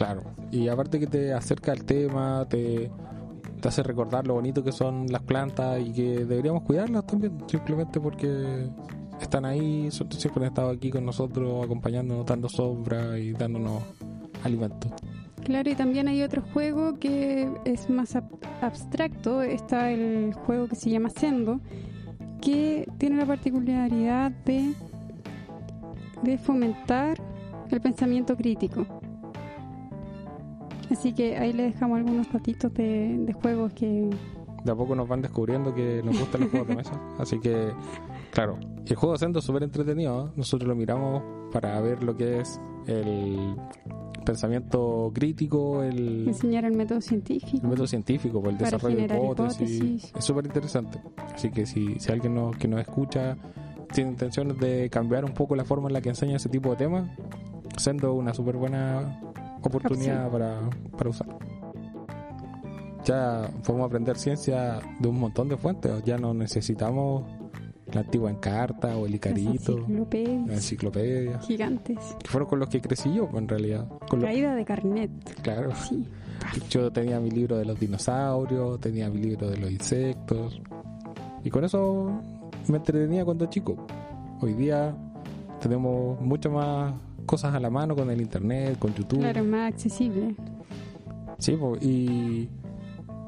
Claro, 0.00 0.22
y 0.50 0.66
aparte 0.68 0.98
que 0.98 1.06
te 1.06 1.34
acerca 1.34 1.72
al 1.72 1.84
tema, 1.84 2.46
te, 2.48 2.90
hace 3.62 3.82
recordar 3.82 4.26
lo 4.26 4.32
bonito 4.32 4.64
que 4.64 4.72
son 4.72 5.04
las 5.12 5.20
plantas 5.20 5.78
y 5.78 5.92
que 5.92 6.24
deberíamos 6.24 6.62
cuidarlas 6.62 7.04
también, 7.04 7.36
simplemente 7.46 8.00
porque 8.00 8.70
están 9.20 9.44
ahí, 9.44 9.90
siempre 9.90 10.44
han 10.44 10.48
estado 10.48 10.70
aquí 10.70 10.90
con 10.90 11.04
nosotros, 11.04 11.62
acompañándonos, 11.62 12.24
dando 12.24 12.48
sombra 12.48 13.18
y 13.18 13.32
dándonos 13.32 13.82
alimento. 14.42 14.88
Claro, 15.44 15.68
y 15.68 15.74
también 15.74 16.08
hay 16.08 16.22
otro 16.22 16.40
juego 16.54 16.98
que 16.98 17.52
es 17.66 17.90
más 17.90 18.16
ab- 18.16 18.38
abstracto. 18.62 19.42
Está 19.42 19.90
el 19.90 20.32
juego 20.32 20.66
que 20.66 20.76
se 20.76 20.88
llama 20.88 21.10
Sendo, 21.10 21.60
que 22.40 22.88
tiene 22.96 23.16
la 23.16 23.26
particularidad 23.26 24.30
de, 24.46 24.72
de 26.22 26.38
fomentar 26.38 27.20
el 27.70 27.80
pensamiento 27.82 28.34
crítico. 28.34 28.86
Así 30.90 31.12
que 31.12 31.36
ahí 31.36 31.52
le 31.52 31.64
dejamos 31.64 31.98
algunos 31.98 32.32
datitos 32.32 32.72
de, 32.74 33.16
de 33.18 33.32
juegos 33.32 33.72
que... 33.72 34.10
De 34.64 34.72
a 34.72 34.74
poco 34.74 34.94
nos 34.94 35.08
van 35.08 35.22
descubriendo 35.22 35.74
que 35.74 36.02
nos 36.04 36.18
gustan 36.18 36.42
los 36.42 36.50
juegos 36.50 36.68
de 36.68 36.76
mesa, 36.76 37.00
así 37.18 37.40
que, 37.40 37.70
claro, 38.30 38.58
el 38.86 38.94
juego 38.94 39.16
siendo 39.16 39.38
es 39.38 39.44
súper 39.46 39.62
entretenido, 39.62 40.26
¿eh? 40.26 40.30
nosotros 40.36 40.68
lo 40.68 40.74
miramos 40.74 41.22
para 41.50 41.80
ver 41.80 42.02
lo 42.02 42.14
que 42.14 42.40
es 42.40 42.60
el 42.86 43.56
pensamiento 44.26 45.10
crítico, 45.14 45.82
el... 45.82 46.28
enseñar 46.28 46.66
el 46.66 46.76
método 46.76 47.00
científico. 47.00 47.62
el 47.62 47.70
método 47.70 47.86
científico, 47.86 48.42
por 48.42 48.50
el 48.50 48.58
Para 48.58 48.70
desarrollo 48.72 48.96
de 48.96 49.04
hipótesis. 49.04 49.70
hipótesis. 49.78 50.12
Es 50.14 50.24
súper 50.24 50.44
interesante. 50.44 51.00
Así 51.34 51.50
que 51.50 51.64
si, 51.64 51.98
si 51.98 52.12
alguien 52.12 52.34
nos, 52.34 52.54
que 52.58 52.68
nos 52.68 52.80
escucha 52.80 53.38
tiene 53.92 54.10
intenciones 54.10 54.58
de 54.58 54.88
cambiar 54.90 55.24
un 55.24 55.32
poco 55.32 55.56
la 55.56 55.64
forma 55.64 55.88
en 55.88 55.94
la 55.94 56.00
que 56.00 56.10
enseña 56.10 56.36
ese 56.36 56.48
tipo 56.48 56.70
de 56.70 56.76
temas, 56.76 57.10
siendo 57.76 58.12
una 58.14 58.34
súper 58.34 58.56
buena 58.56 59.20
oportunidad 59.68 60.30
para, 60.30 60.60
para 60.96 61.10
usarlo. 61.10 61.38
Ya 63.04 63.48
podemos 63.64 63.86
aprender 63.88 64.16
ciencia 64.18 64.78
de 64.98 65.08
un 65.08 65.18
montón 65.18 65.48
de 65.48 65.56
fuentes. 65.56 66.02
Ya 66.04 66.18
no 66.18 66.34
necesitamos 66.34 67.24
la 67.92 68.02
antigua 68.02 68.30
Encarta 68.30 68.96
o 68.96 69.06
el 69.06 69.12
Las 69.12 69.14
Icarito, 69.16 69.72
la 69.78 69.84
enciclopedias 69.86 70.48
enciclopedia, 70.50 71.38
gigantes. 71.40 71.98
que 72.22 72.28
fueron 72.28 72.48
con 72.48 72.58
los 72.60 72.68
que 72.68 72.80
crecí 72.80 73.12
yo, 73.12 73.28
en 73.34 73.48
realidad. 73.48 73.88
Con 74.08 74.20
lo- 74.20 74.26
Caída 74.26 74.54
de 74.54 74.64
carnet. 74.64 75.10
claro. 75.42 75.70
Sí. 75.74 76.06
Yo 76.70 76.90
tenía 76.90 77.20
mi 77.20 77.30
libro 77.30 77.58
de 77.58 77.64
los 77.64 77.78
dinosaurios, 77.78 78.80
tenía 78.80 79.10
mi 79.10 79.18
libro 79.20 79.50
de 79.50 79.56
los 79.58 79.70
insectos. 79.70 80.60
Y 81.44 81.50
con 81.50 81.64
eso 81.64 82.10
me 82.68 82.76
entretenía 82.78 83.24
cuando 83.24 83.46
chico. 83.46 83.76
Hoy 84.40 84.54
día 84.54 84.94
tenemos 85.60 86.18
muchas 86.20 86.52
más 86.52 86.94
cosas 87.26 87.54
a 87.54 87.60
la 87.60 87.70
mano 87.70 87.94
con 87.94 88.10
el 88.10 88.20
internet, 88.20 88.78
con 88.78 88.94
YouTube. 88.94 89.20
Claro, 89.20 89.44
más 89.44 89.72
accesible. 89.72 90.34
Sí, 91.38 91.56
y, 91.80 92.48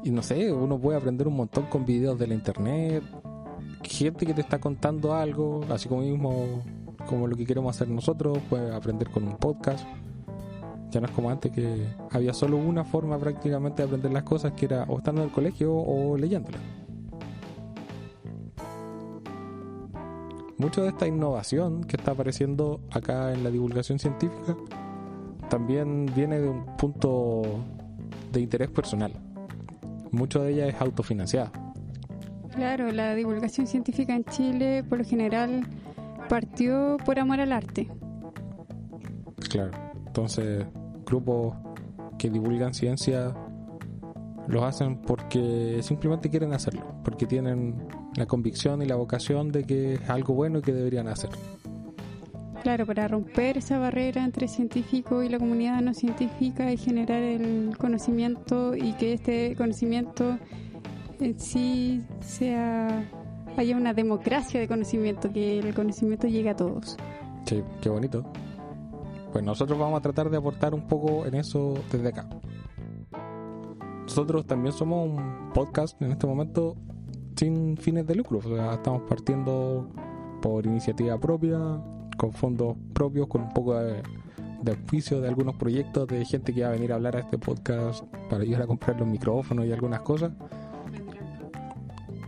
y 0.03 0.11
no 0.11 0.21
sé, 0.21 0.51
uno 0.51 0.79
puede 0.79 0.97
aprender 0.97 1.27
un 1.27 1.35
montón 1.35 1.65
con 1.65 1.85
videos 1.85 2.17
de 2.19 2.27
la 2.27 2.33
internet. 2.33 3.03
Gente 3.83 4.25
que 4.25 4.33
te 4.33 4.41
está 4.41 4.59
contando 4.59 5.13
algo, 5.13 5.61
así 5.69 5.89
como 5.89 6.01
mismo 6.01 6.63
como 7.07 7.27
lo 7.27 7.35
que 7.35 7.45
queremos 7.45 7.75
hacer 7.75 7.89
nosotros, 7.89 8.37
puede 8.49 8.73
aprender 8.73 9.09
con 9.09 9.23
un 9.23 9.37
podcast. 9.37 9.85
Ya 10.91 11.01
no 11.01 11.07
es 11.07 11.11
como 11.11 11.29
antes 11.29 11.51
que 11.51 11.87
había 12.11 12.33
solo 12.33 12.57
una 12.57 12.83
forma 12.83 13.17
prácticamente 13.17 13.81
de 13.81 13.87
aprender 13.87 14.11
las 14.13 14.23
cosas, 14.23 14.53
que 14.53 14.65
era 14.65 14.83
o 14.83 14.99
estando 14.99 15.21
en 15.21 15.27
el 15.27 15.33
colegio 15.33 15.73
o 15.73 16.17
leyéndolas. 16.17 16.61
Mucho 20.63 20.81
de 20.83 20.87
esta 20.87 21.05
innovación 21.05 21.83
que 21.83 21.97
está 21.97 22.11
apareciendo 22.11 22.79
acá 22.89 23.33
en 23.33 23.43
la 23.43 23.51
divulgación 23.51 23.99
científica 23.99 24.55
también 25.49 26.05
viene 26.15 26.39
de 26.39 26.47
un 26.47 26.77
punto 26.77 27.41
de 28.31 28.39
interés 28.39 28.69
personal. 28.69 29.11
Mucho 30.11 30.41
de 30.41 30.53
ella 30.53 30.67
es 30.67 30.79
autofinanciada. 30.79 31.51
Claro, 32.55 32.89
la 32.93 33.13
divulgación 33.13 33.67
científica 33.67 34.15
en 34.15 34.23
Chile 34.23 34.85
por 34.85 34.99
lo 34.99 35.03
general 35.03 35.67
partió 36.29 36.95
por 37.03 37.19
amor 37.19 37.41
al 37.41 37.51
arte. 37.51 37.89
Claro. 39.49 39.71
Entonces, 40.07 40.65
grupos 41.05 41.55
que 42.17 42.29
divulgan 42.29 42.73
ciencia 42.73 43.35
los 44.47 44.63
hacen 44.63 45.01
porque 45.01 45.81
simplemente 45.83 46.29
quieren 46.29 46.53
hacerlo, 46.53 46.85
porque 47.03 47.25
tienen 47.25 47.85
la 48.15 48.25
convicción 48.25 48.81
y 48.81 48.85
la 48.85 48.95
vocación 48.95 49.51
de 49.51 49.63
que 49.63 49.93
es 49.95 50.09
algo 50.09 50.33
bueno 50.33 50.59
y 50.59 50.61
que 50.61 50.73
deberían 50.73 51.07
hacer. 51.07 51.29
Claro, 52.63 52.85
para 52.85 53.07
romper 53.09 53.57
esa 53.57 53.77
barrera 53.77 54.23
entre 54.23 54.47
científico 54.47 55.21
y 55.21 55.27
la 55.27 55.37
comunidad 55.37 55.81
no 55.81 55.93
científica 55.93 56.71
y 56.71 56.77
generar 56.77 57.21
el 57.21 57.75
conocimiento 57.77 58.73
y 58.75 58.93
que 58.93 59.13
este 59.13 59.55
conocimiento 59.57 60.37
en 61.19 61.39
sí 61.39 62.01
sea 62.21 63.05
haya 63.57 63.75
una 63.75 63.93
democracia 63.93 64.59
de 64.59 64.67
conocimiento, 64.67 65.31
que 65.31 65.59
el 65.59 65.73
conocimiento 65.73 66.27
llegue 66.27 66.49
a 66.49 66.55
todos. 66.55 66.97
Sí, 67.45 67.61
qué 67.81 67.89
bonito. 67.89 68.23
Pues 69.31 69.43
nosotros 69.43 69.77
vamos 69.77 69.99
a 69.99 70.01
tratar 70.01 70.29
de 70.29 70.37
aportar 70.37 70.73
un 70.73 70.87
poco 70.87 71.25
en 71.25 71.35
eso 71.35 71.73
desde 71.91 72.07
acá. 72.07 72.29
Nosotros 74.03 74.45
también 74.45 74.73
somos 74.73 75.09
un 75.09 75.51
podcast 75.53 76.01
en 76.01 76.11
este 76.11 76.27
momento 76.27 76.75
sin 77.43 77.75
fines 77.77 78.07
de 78.07 78.15
lucro. 78.15 78.39
O 78.39 78.41
sea, 78.41 78.73
estamos 78.75 79.01
partiendo 79.03 79.89
por 80.41 80.65
iniciativa 80.65 81.19
propia, 81.19 81.57
con 82.17 82.31
fondos 82.31 82.77
propios, 82.93 83.27
con 83.27 83.41
un 83.41 83.49
poco 83.53 83.75
de, 83.75 84.01
de 84.61 84.71
de 85.19 85.27
algunos 85.27 85.55
proyectos 85.55 86.07
de 86.07 86.23
gente 86.23 86.53
que 86.53 86.61
va 86.63 86.69
a 86.69 86.71
venir 86.71 86.93
a 86.93 86.95
hablar 86.95 87.17
a 87.17 87.19
este 87.19 87.37
podcast 87.37 88.03
para 88.29 88.43
ayudar 88.43 88.61
a 88.61 88.67
comprar 88.67 88.97
los 88.97 89.07
micrófonos 89.07 89.65
y 89.65 89.73
algunas 89.73 90.01
cosas. 90.01 90.31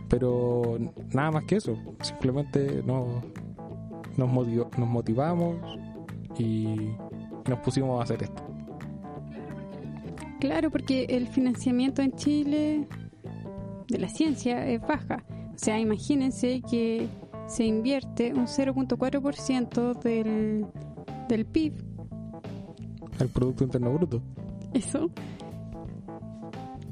Pero 0.08 0.78
nada 1.14 1.30
más 1.30 1.44
que 1.44 1.56
eso. 1.56 1.76
Simplemente 2.02 2.82
nos, 2.86 3.06
nos, 4.16 4.28
motiv- 4.28 4.76
nos 4.76 4.88
motivamos 4.88 5.56
y 6.38 6.90
nos 7.48 7.58
pusimos 7.60 8.00
a 8.00 8.04
hacer 8.04 8.22
esto. 8.22 8.42
Claro, 10.40 10.70
porque 10.70 11.04
el 11.08 11.26
financiamiento 11.26 12.02
en 12.02 12.12
Chile 12.12 12.86
de 13.88 13.98
la 13.98 14.08
ciencia 14.08 14.66
es 14.66 14.80
baja. 14.80 15.24
O 15.54 15.58
sea, 15.58 15.78
imagínense 15.78 16.62
que 16.68 17.08
se 17.46 17.64
invierte 17.64 18.32
un 18.34 18.46
0.4% 18.46 19.98
del, 20.02 20.66
del 21.28 21.46
PIB, 21.46 21.72
El 23.20 23.28
Producto 23.28 23.64
Interno 23.64 23.92
Bruto. 23.92 24.22
eso. 24.74 25.10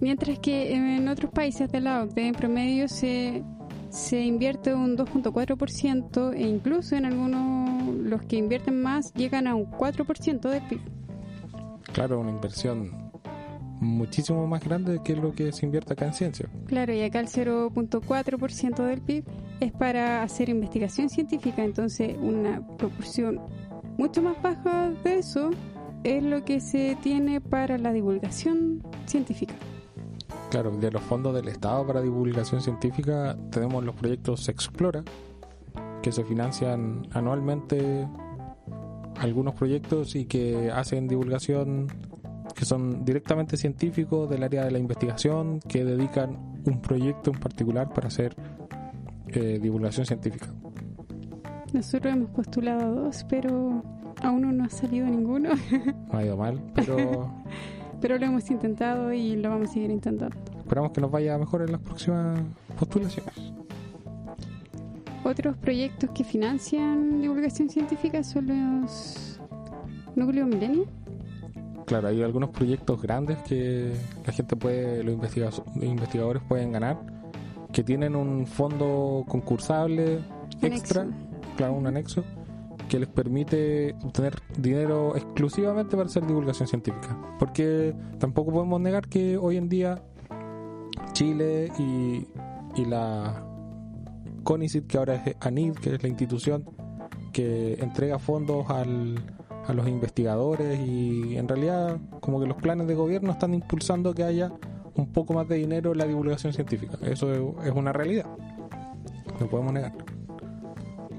Mientras 0.00 0.38
que 0.38 0.74
en 0.74 1.08
otros 1.08 1.30
países 1.30 1.70
de 1.70 1.80
la 1.80 2.02
OCDE 2.02 2.28
en 2.28 2.34
promedio 2.34 2.88
se, 2.88 3.42
se 3.90 4.22
invierte 4.22 4.74
un 4.74 4.96
2.4% 4.96 6.34
e 6.34 6.42
incluso 6.42 6.96
en 6.96 7.06
algunos 7.06 7.94
los 7.94 8.22
que 8.22 8.36
invierten 8.36 8.82
más 8.82 9.12
llegan 9.14 9.46
a 9.46 9.54
un 9.54 9.70
4% 9.70 10.40
del 10.48 10.62
PIB. 10.62 10.80
Claro, 11.92 12.20
una 12.20 12.30
inversión 12.30 13.03
muchísimo 13.80 14.46
más 14.46 14.62
grande 14.62 15.00
que 15.04 15.16
lo 15.16 15.32
que 15.32 15.52
se 15.52 15.66
invierte 15.66 15.92
acá 15.92 16.06
en 16.06 16.14
ciencia. 16.14 16.48
Claro, 16.66 16.92
y 16.92 17.02
acá 17.02 17.20
el 17.20 17.28
0.4% 17.28 18.84
del 18.84 19.00
PIB 19.00 19.24
es 19.60 19.72
para 19.72 20.22
hacer 20.22 20.48
investigación 20.48 21.08
científica, 21.08 21.64
entonces 21.64 22.16
una 22.20 22.66
proporción 22.76 23.40
mucho 23.96 24.22
más 24.22 24.40
baja 24.42 24.90
de 25.02 25.18
eso 25.18 25.50
es 26.02 26.22
lo 26.22 26.44
que 26.44 26.60
se 26.60 26.96
tiene 27.02 27.40
para 27.40 27.78
la 27.78 27.92
divulgación 27.92 28.82
científica. 29.06 29.54
Claro, 30.50 30.70
de 30.70 30.90
los 30.90 31.02
fondos 31.02 31.34
del 31.34 31.48
Estado 31.48 31.86
para 31.86 32.00
divulgación 32.00 32.60
científica 32.60 33.36
tenemos 33.50 33.82
los 33.84 33.94
proyectos 33.94 34.48
Explora, 34.48 35.02
que 36.02 36.12
se 36.12 36.22
financian 36.24 37.08
anualmente 37.12 38.06
algunos 39.18 39.54
proyectos 39.54 40.14
y 40.14 40.26
que 40.26 40.70
hacen 40.70 41.08
divulgación 41.08 41.88
que 42.54 42.64
son 42.64 43.04
directamente 43.04 43.56
científicos 43.56 44.28
del 44.30 44.42
área 44.42 44.64
de 44.64 44.70
la 44.70 44.78
investigación, 44.78 45.60
que 45.60 45.84
dedican 45.84 46.62
un 46.64 46.80
proyecto 46.80 47.30
en 47.32 47.40
particular 47.40 47.92
para 47.92 48.08
hacer 48.08 48.36
eh, 49.28 49.58
divulgación 49.60 50.06
científica. 50.06 50.52
Nosotros 51.72 52.14
hemos 52.14 52.30
postulado 52.30 52.80
a 52.80 52.88
dos, 52.88 53.26
pero 53.28 53.82
aún 54.22 54.56
no 54.56 54.64
ha 54.64 54.68
salido 54.68 55.06
ninguno, 55.06 55.50
No 56.12 56.18
ha 56.18 56.24
ido 56.24 56.36
mal, 56.36 56.62
pero 56.74 57.32
pero 58.00 58.18
lo 58.18 58.26
hemos 58.26 58.50
intentado 58.50 59.12
y 59.12 59.34
lo 59.36 59.50
vamos 59.50 59.70
a 59.70 59.72
seguir 59.72 59.90
intentando. 59.90 60.36
esperamos 60.58 60.92
que 60.92 61.00
nos 61.00 61.10
vaya 61.10 61.38
mejor 61.38 61.62
en 61.62 61.72
las 61.72 61.80
próximas 61.80 62.38
postulaciones. 62.78 63.34
Otros 65.24 65.56
proyectos 65.56 66.10
que 66.10 66.22
financian 66.22 67.22
divulgación 67.22 67.70
científica 67.70 68.22
son 68.22 68.48
los 68.48 69.40
Núcleo 70.16 70.46
Milenio. 70.46 70.86
Claro, 71.86 72.08
hay 72.08 72.22
algunos 72.22 72.50
proyectos 72.50 73.00
grandes 73.02 73.38
que 73.42 73.92
la 74.26 74.32
gente 74.32 74.56
puede, 74.56 75.02
los 75.04 75.14
investiga- 75.14 75.50
los 75.50 75.84
investigadores 75.84 76.42
pueden 76.48 76.72
ganar, 76.72 76.98
que 77.72 77.82
tienen 77.82 78.16
un 78.16 78.46
fondo 78.46 79.24
concursable 79.28 80.20
extra, 80.62 81.02
Anexo. 81.02 81.26
claro, 81.56 81.72
un 81.74 81.86
anexo, 81.86 82.24
que 82.88 82.98
les 82.98 83.08
permite 83.08 83.94
obtener 84.02 84.34
dinero 84.56 85.16
exclusivamente 85.16 85.96
para 85.96 86.06
hacer 86.06 86.26
divulgación 86.26 86.68
científica. 86.68 87.18
Porque 87.38 87.94
tampoco 88.18 88.52
podemos 88.52 88.80
negar 88.80 89.08
que 89.08 89.36
hoy 89.36 89.56
en 89.56 89.68
día 89.68 90.02
Chile 91.12 91.70
y, 91.78 92.26
y 92.76 92.84
la 92.86 93.44
CONICIT, 94.42 94.86
que 94.86 94.98
ahora 94.98 95.14
es 95.16 95.36
ANID, 95.40 95.74
que 95.74 95.94
es 95.94 96.02
la 96.02 96.08
institución 96.08 96.64
que 97.32 97.74
entrega 97.74 98.18
fondos 98.18 98.68
al, 98.70 99.16
a 99.66 99.72
los 99.72 99.88
investigadores 99.88 100.78
y 100.80 101.36
en 101.36 101.48
realidad 101.48 101.98
como 102.20 102.40
que 102.40 102.46
los 102.46 102.56
planes 102.56 102.86
de 102.86 102.94
gobierno 102.94 103.32
están 103.32 103.54
impulsando 103.54 104.14
que 104.14 104.24
haya 104.24 104.52
un 104.94 105.12
poco 105.12 105.34
más 105.34 105.48
de 105.48 105.56
dinero 105.56 105.92
en 105.92 105.98
la 105.98 106.06
divulgación 106.06 106.52
científica. 106.52 106.98
Eso 107.02 107.32
es 107.62 107.72
una 107.72 107.92
realidad. 107.92 108.26
No 109.40 109.48
podemos 109.48 109.72
negar. 109.72 109.92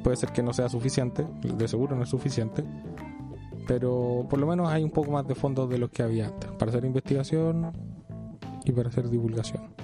Puede 0.04 0.18
ser 0.18 0.32
que 0.32 0.44
no 0.44 0.54
sea 0.54 0.70
suficiente, 0.70 1.26
de 1.42 1.68
seguro 1.68 1.96
no 1.96 2.04
es 2.04 2.10
suficiente, 2.10 2.64
pero 3.68 4.26
por 4.30 4.40
lo 4.40 4.48
menos 4.48 4.70
hay 4.70 4.84
un 4.84 4.92
poco 4.92 5.12
más 5.12 5.28
de 5.28 5.36
fondos 5.36 5.70
de 5.70 5.80
los 5.80 5.90
que 5.90 6.04
había 6.04 6.28
antes, 6.28 6.52
para 6.52 6.70
hacer 6.70 6.86
investigación 6.86 7.72
y 8.64 8.72
para 8.72 8.90
hacer 8.90 9.10
divulgación. 9.10 9.75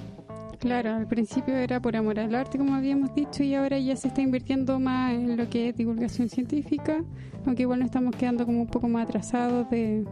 Claro, 0.61 0.93
al 0.93 1.07
principio 1.07 1.55
era 1.55 1.79
por 1.79 1.95
amor 1.95 2.19
al 2.19 2.35
arte, 2.35 2.59
como 2.59 2.75
habíamos 2.75 3.15
dicho, 3.15 3.41
y 3.41 3.55
ahora 3.55 3.79
ya 3.79 3.95
se 3.95 4.09
está 4.09 4.21
invirtiendo 4.21 4.79
más 4.79 5.11
en 5.11 5.35
lo 5.35 5.49
que 5.49 5.69
es 5.69 5.75
divulgación 5.75 6.29
científica, 6.29 7.03
aunque 7.47 7.63
igual 7.63 7.79
nos 7.79 7.87
estamos 7.87 8.15
quedando 8.15 8.45
como 8.45 8.61
un 8.61 8.67
poco 8.67 8.87
más 8.87 9.07
atrasados 9.07 9.67
de, 9.71 10.05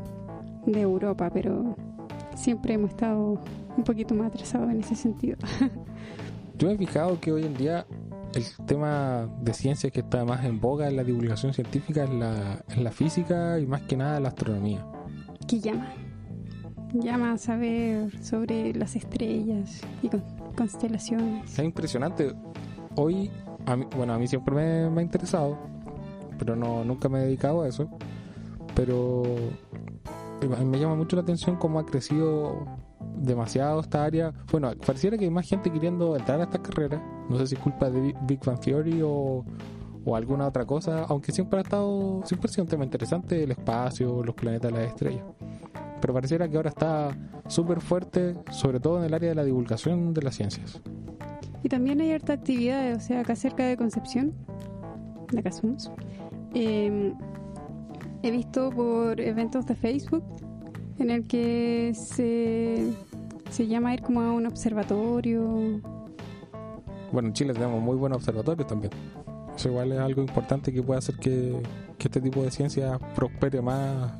de 0.65 0.81
Europa, 0.81 1.29
pero 1.31 1.75
siempre 2.33 2.73
hemos 2.73 2.89
estado 2.89 3.39
un 3.77 3.83
poquito 3.83 4.15
más 4.15 4.29
atrasados 4.29 4.71
en 4.71 4.79
ese 4.79 4.95
sentido. 4.95 5.37
Yo 6.57 6.67
me 6.67 6.73
he 6.73 6.77
fijado 6.79 7.19
que 7.19 7.31
hoy 7.31 7.43
en 7.45 7.53
día 7.53 7.85
el 8.33 8.65
tema 8.65 9.29
de 9.43 9.53
ciencia 9.53 9.91
que 9.91 9.99
está 9.99 10.25
más 10.25 10.43
en 10.45 10.59
boga 10.59 10.87
en 10.87 10.95
la 10.95 11.03
divulgación 11.03 11.53
científica 11.53 12.05
es 12.05 12.09
la, 12.09 12.65
la 12.75 12.91
física 12.91 13.59
y 13.59 13.67
más 13.67 13.81
que 13.81 13.95
nada 13.95 14.19
la 14.19 14.29
astronomía. 14.29 14.83
¿Qué 15.47 15.59
llama? 15.59 15.93
Llama 16.91 17.33
a 17.33 17.37
saber 17.37 18.17
sobre 18.23 18.73
las 18.73 18.95
estrellas 18.95 19.81
y 20.01 20.09
constelaciones. 20.59 21.51
Es 21.51 21.59
impresionante. 21.59 22.33
Hoy, 22.95 23.31
a 23.65 23.77
mí, 23.77 23.87
bueno, 23.95 24.13
a 24.13 24.19
mí 24.19 24.27
siempre 24.27 24.53
me, 24.89 24.99
ha 24.99 25.01
interesado, 25.01 25.57
pero 26.37 26.55
no 26.55 26.83
nunca 26.83 27.07
me 27.07 27.19
he 27.19 27.25
dedicado 27.25 27.61
a 27.61 27.67
eso. 27.67 27.89
Pero 28.75 29.23
me 30.41 30.79
llama 30.79 30.95
mucho 30.95 31.15
la 31.15 31.21
atención 31.21 31.55
cómo 31.55 31.79
ha 31.79 31.85
crecido 31.85 32.65
demasiado 33.15 33.79
esta 33.79 34.03
área. 34.03 34.33
Bueno, 34.51 34.71
pareciera 34.85 35.17
que 35.17 35.25
hay 35.25 35.31
más 35.31 35.47
gente 35.47 35.71
queriendo 35.71 36.15
entrar 36.17 36.41
a 36.41 36.43
esta 36.43 36.61
carrera. 36.61 37.01
No 37.29 37.37
sé 37.37 37.47
si 37.47 37.55
es 37.55 37.61
culpa 37.61 37.89
de 37.89 38.13
Big 38.27 38.39
Bang 38.45 38.59
Theory 38.59 39.01
o, 39.01 39.45
o 40.05 40.15
alguna 40.15 40.47
otra 40.47 40.65
cosa, 40.65 41.05
aunque 41.07 41.31
siempre 41.31 41.59
ha 41.59 41.61
estado, 41.61 42.21
siempre 42.25 42.49
ha 42.49 42.53
sido 42.53 42.63
un 42.63 42.69
tema 42.69 42.83
interesante 42.83 43.43
el 43.43 43.51
espacio, 43.51 44.23
los 44.23 44.35
planetas, 44.35 44.71
las 44.71 44.87
estrellas. 44.87 45.23
Pero 46.01 46.13
pareciera 46.13 46.47
que 46.47 46.57
ahora 46.57 46.69
está 46.69 47.17
súper 47.47 47.81
fuerte, 47.81 48.35
sobre 48.51 48.79
todo 48.79 48.99
en 48.99 49.05
el 49.05 49.13
área 49.13 49.29
de 49.29 49.35
la 49.35 49.43
divulgación 49.43 50.13
de 50.13 50.21
las 50.21 50.35
ciencias. 50.35 50.81
Y 51.63 51.69
también 51.69 51.99
hay 51.99 52.13
harta 52.13 52.33
actividades, 52.33 52.97
o 52.97 53.01
sea, 53.01 53.21
acá 53.21 53.35
cerca 53.35 53.65
de 53.65 53.75
Concepción, 53.75 54.33
de 55.31 55.39
acá 55.39 55.51
somos, 55.51 55.91
eh, 56.53 57.13
he 58.23 58.31
visto 58.31 58.69
por 58.71 59.19
eventos 59.19 59.65
de 59.65 59.75
Facebook 59.75 60.23
en 60.97 61.09
el 61.09 61.27
que 61.27 61.93
se, 61.95 62.91
se 63.49 63.67
llama 63.67 63.93
ir 63.93 64.01
como 64.01 64.21
a 64.21 64.31
un 64.31 64.45
observatorio. 64.45 65.81
Bueno, 67.11 67.29
en 67.29 67.33
Chile 67.33 67.53
tenemos 67.53 67.81
muy 67.81 67.95
buenos 67.95 68.17
observatorios 68.17 68.67
también. 68.67 68.91
Eso 69.55 69.69
igual 69.69 69.91
es 69.91 69.99
algo 69.99 70.21
importante 70.21 70.71
que 70.71 70.81
puede 70.81 70.99
hacer 70.99 71.15
que, 71.15 71.61
este 71.99 72.21
tipo 72.21 72.41
de 72.43 72.49
ciencia 72.49 72.97
prospere 73.13 73.61
más 73.61 74.13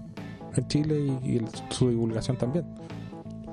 en 0.56 0.68
Chile 0.68 1.20
y, 1.24 1.38
y, 1.38 1.46
su 1.70 1.90
divulgación 1.90 2.38
también. 2.38 2.66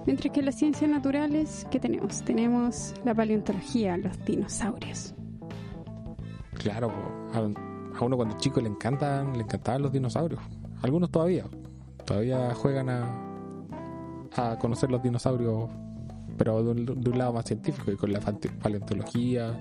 Mientras 0.07 0.33
que 0.33 0.43
las 0.43 0.55
ciencias 0.55 0.89
naturales, 0.89 1.67
¿qué 1.71 1.81
tenemos? 1.81 2.23
Tenemos 2.23 2.95
la 3.05 3.15
paleontología, 3.15 3.97
los 3.97 4.25
dinosaurios. 4.25 5.15
Claro, 6.55 6.93
a 7.35 8.05
uno 8.05 8.17
cuando 8.17 8.37
chico 8.39 8.61
le 8.61 8.69
encantan, 8.69 9.33
le 9.35 9.43
encantaban 9.43 9.83
los 9.83 9.93
dinosaurios. 9.93 10.41
Algunos 10.83 11.11
todavía, 11.11 11.45
todavía 12.05 12.55
juegan 12.55 12.89
a, 12.89 13.27
a 14.37 14.59
conocer 14.59 14.91
los 14.91 15.03
dinosaurios, 15.03 15.69
pero 16.37 16.63
de 16.63 16.71
un, 16.71 17.19
lado 17.19 17.33
más 17.33 17.47
científico 17.47 17.91
y 17.91 17.97
con 17.97 18.13
la 18.13 18.21
paleontología, 18.21 19.53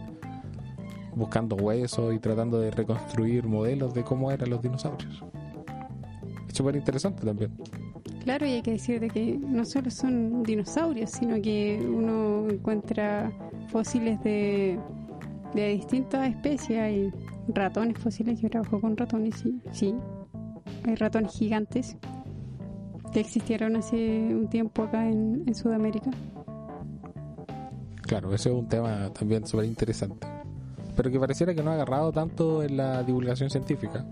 buscando 1.16 1.56
huesos 1.56 2.14
y 2.14 2.20
tratando 2.20 2.60
de 2.60 2.72
reconstruir 2.72 3.46
modelos 3.46 3.94
de 3.94 4.04
cómo 4.04 4.32
eran 4.32 4.50
los 4.50 4.62
dinosaurios. 4.62 5.24
Súper 6.56 6.78
interesante 6.78 7.26
también. 7.26 7.52
Claro, 8.24 8.46
y 8.46 8.54
hay 8.54 8.62
que 8.62 8.72
decir 8.72 9.02
de 9.02 9.10
que 9.10 9.38
no 9.38 9.66
solo 9.66 9.92
son 9.92 10.42
dinosaurios, 10.44 11.12
sino 11.12 11.42
que 11.42 11.86
uno 11.86 12.48
encuentra 12.50 13.30
fósiles 13.68 14.24
de, 14.24 14.80
de 15.54 15.68
distintas 15.68 16.30
especies. 16.30 16.80
Hay 16.80 17.12
ratones 17.50 18.00
fósiles, 18.00 18.40
yo 18.40 18.50
trabajo 18.50 18.80
con 18.80 18.96
ratones, 18.96 19.36
sí, 19.36 19.60
sí. 19.74 19.94
Hay 20.86 20.96
ratones 20.96 21.34
gigantes 21.34 21.98
que 23.12 23.20
existieron 23.20 23.76
hace 23.76 23.98
un 24.34 24.48
tiempo 24.48 24.84
acá 24.84 25.10
en, 25.10 25.54
Sudamérica. 25.54 26.12
Claro, 28.04 28.34
ese 28.34 28.48
es 28.48 28.56
un 28.56 28.70
tema 28.70 29.12
también 29.12 29.46
súper 29.46 29.66
interesante. 29.66 30.26
Pero 30.96 31.12
que 31.12 31.20
pareciera 31.20 31.54
que 31.54 31.62
no 31.62 31.72
ha 31.72 31.74
agarrado 31.74 32.14
tanto 32.14 32.64
en 32.64 32.78
la 32.78 33.04
divulgación 33.04 33.50
científica. 33.50 34.06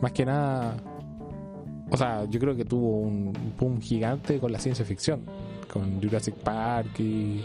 Más 0.00 0.12
que 0.12 0.24
nada, 0.24 0.76
o 1.90 1.96
sea, 1.96 2.24
yo 2.24 2.40
creo 2.40 2.56
que 2.56 2.64
tuvo 2.64 2.98
un 2.98 3.32
boom 3.58 3.80
gigante 3.80 4.38
con 4.38 4.52
la 4.52 4.58
ciencia 4.58 4.84
ficción, 4.84 5.22
con 5.72 6.00
Jurassic 6.02 6.34
Park 6.34 7.00
y 7.00 7.42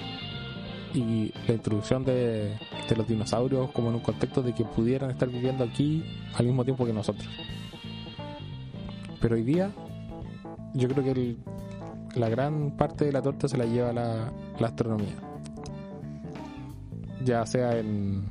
y 0.94 1.32
la 1.48 1.54
introducción 1.54 2.04
de, 2.04 2.58
los 2.96 3.08
dinosaurios 3.08 3.72
como 3.72 3.90
en 3.90 3.96
un 3.96 4.02
contexto 4.02 4.42
de 4.42 4.54
que 4.54 4.66
pudieran 4.66 5.12
estar 5.12 5.30
viviendo 5.30 5.64
aquí 5.64 6.04
al 6.36 6.46
mismo 6.46 6.64
tiempo 6.64 6.86
que 6.86 6.94
nosotros. 6.94 7.28
Pero 9.22 9.36
hoy 9.36 9.44
día 9.44 9.72
yo 10.74 10.88
creo 10.88 11.04
que 11.04 11.36
la 12.16 12.30
gran 12.30 12.72
parte 12.72 13.06
de 13.06 13.12
la 13.12 13.22
torta 13.22 13.48
se 13.48 13.58
la 13.58 13.66
lleva 13.66 13.94
la, 13.94 14.32
la 14.60 14.68
astronomía. 14.68 15.16
Ya 17.24 17.46
sea 17.46 17.78
en 17.78 18.24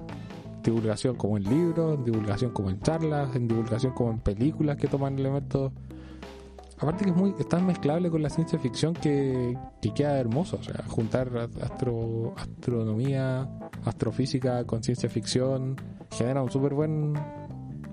divulgación 0.68 1.16
como 1.16 1.36
en 1.36 1.44
libros, 1.44 1.98
en 1.98 2.04
divulgación 2.04 2.50
como 2.52 2.70
en 2.70 2.80
charlas, 2.80 3.34
en 3.34 3.48
divulgación 3.48 3.92
como 3.92 4.10
en 4.10 4.18
películas 4.20 4.76
que 4.76 4.88
toman 4.88 5.18
elementos 5.18 5.72
aparte 6.80 7.04
que 7.04 7.10
es 7.10 7.16
muy 7.16 7.34
es 7.38 7.48
tan 7.48 7.66
mezclable 7.66 8.10
con 8.10 8.22
la 8.22 8.30
ciencia 8.30 8.58
ficción 8.58 8.94
que, 8.94 9.56
queda 9.94 10.18
hermoso 10.18 10.58
o 10.60 10.62
sea 10.62 10.84
juntar 10.86 11.30
astro, 11.62 12.34
astronomía 12.36 13.48
astrofísica 13.84 14.64
con 14.64 14.82
ciencia 14.82 15.08
ficción 15.08 15.76
genera 16.10 16.42
un 16.42 16.50
súper 16.50 16.74
buen 16.74 17.14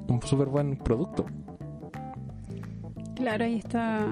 un 0.08 0.22
súper 0.24 0.50
buen 0.50 0.78
producto 0.78 1.26
claro 3.16 3.46
ahí 3.46 3.56
está 3.56 4.06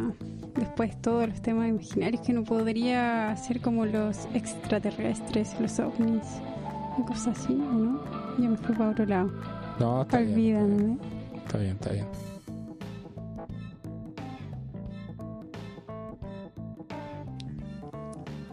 después 0.56 1.00
todos 1.02 1.30
los 1.30 1.42
temas 1.42 1.70
imaginarios 1.70 2.22
que 2.22 2.34
no 2.34 2.44
podría 2.44 3.36
ser 3.36 3.62
como 3.62 3.86
los 3.86 4.28
extraterrestres 4.34 5.56
los 5.60 5.80
ovnis 5.80 6.24
cosas 7.08 7.38
así 7.38 7.54
¿no? 7.54 8.03
Ya 8.38 8.50
me 8.50 8.58
fui 8.58 8.76
para 8.76 8.90
otro 8.90 9.06
lado. 9.06 9.32
No 9.80 10.02
está 10.04 10.20
bien 10.20 11.00
está 11.54 11.58
bien. 11.58 11.74
Está 11.74 11.92
bien 11.92 12.08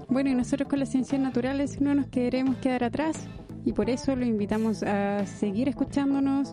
Bueno, 0.08 0.30
y 0.30 0.34
nosotros 0.34 0.68
con 0.68 0.80
las 0.80 0.88
ciencias 0.88 1.20
naturales 1.20 1.80
no 1.80 1.94
nos 1.94 2.06
queremos 2.06 2.56
quedar 2.56 2.82
atrás 2.82 3.28
y 3.64 3.72
por 3.72 3.88
eso 3.88 4.16
lo 4.16 4.24
invitamos 4.24 4.82
a 4.82 5.24
seguir 5.24 5.68
escuchándonos, 5.68 6.52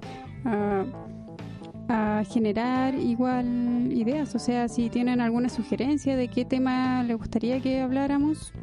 a, 1.89 2.23
generar 2.29 2.93
igual 2.95 3.91
ideas, 3.91 4.35
o 4.35 4.39
sea, 4.39 4.67
si 4.67 4.89
tienen 4.89 5.21
alguna 5.21 5.49
sugerencia 5.49 6.15
de 6.15 6.27
qué 6.27 6.45
tema 6.45 7.01
les 7.03 7.17
gustaría 7.17 7.59
que 7.59 7.81
habláramos. 7.81 8.53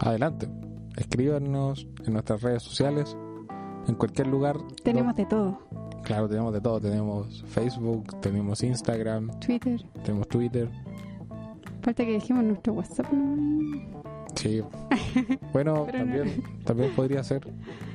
Adelante, 0.00 0.48
escríbanos 0.96 1.86
en 2.06 2.12
nuestras 2.12 2.42
redes 2.42 2.62
sociales, 2.62 3.16
en 3.86 3.94
cualquier 3.94 4.28
lugar. 4.28 4.56
Tenemos 4.82 5.14
de 5.16 5.26
todo. 5.26 5.58
Claro, 6.02 6.28
tenemos 6.28 6.52
de 6.52 6.60
todo. 6.60 6.80
Tenemos 6.80 7.44
Facebook, 7.48 8.20
tenemos 8.20 8.62
Instagram, 8.62 9.30
Twitter. 9.40 9.84
Tenemos 10.04 10.28
Twitter. 10.28 10.68
Falta 11.82 12.04
que 12.04 12.12
dejemos 12.12 12.44
nuestro 12.44 12.74
WhatsApp. 12.74 13.06
Sí. 14.34 14.62
Bueno, 15.52 15.86
también, 15.92 16.42
también 16.64 16.90
podría 16.96 17.22
ser, 17.22 17.46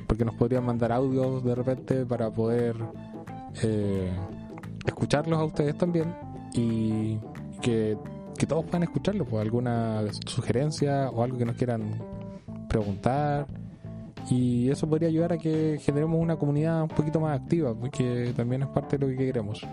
porque 0.06 0.24
nos 0.24 0.36
podrían 0.36 0.64
mandar 0.64 0.92
audios 0.92 1.42
de 1.42 1.52
repente 1.56 2.06
para 2.06 2.30
poder 2.30 2.76
eh, 3.64 4.12
escucharlos 4.86 5.40
a 5.40 5.44
ustedes 5.44 5.76
también 5.76 6.14
y 6.54 7.18
que, 7.60 7.98
todos 8.46 8.64
puedan 8.64 8.84
escucharlos, 8.84 9.26
pues 9.28 9.42
alguna 9.42 10.02
sugerencia 10.26 11.10
o 11.10 11.24
algo 11.24 11.38
que 11.38 11.44
nos 11.44 11.56
quieran 11.56 12.00
preguntar 12.68 13.46
Y 14.30 14.70
eso 14.70 14.88
podría 14.88 15.08
ayudar 15.08 15.32
a 15.32 15.38
que 15.38 15.78
generemos 15.80 16.20
una 16.20 16.36
comunidad 16.36 16.82
un 16.82 16.88
poquito 16.88 17.20
más 17.20 17.40
activa, 17.40 17.74
porque 17.74 18.32
también 18.36 18.62
es 18.62 18.68
parte 18.68 18.98
de 18.98 19.06
lo 19.06 19.16
que 19.16 19.26
queremos. 19.26 19.66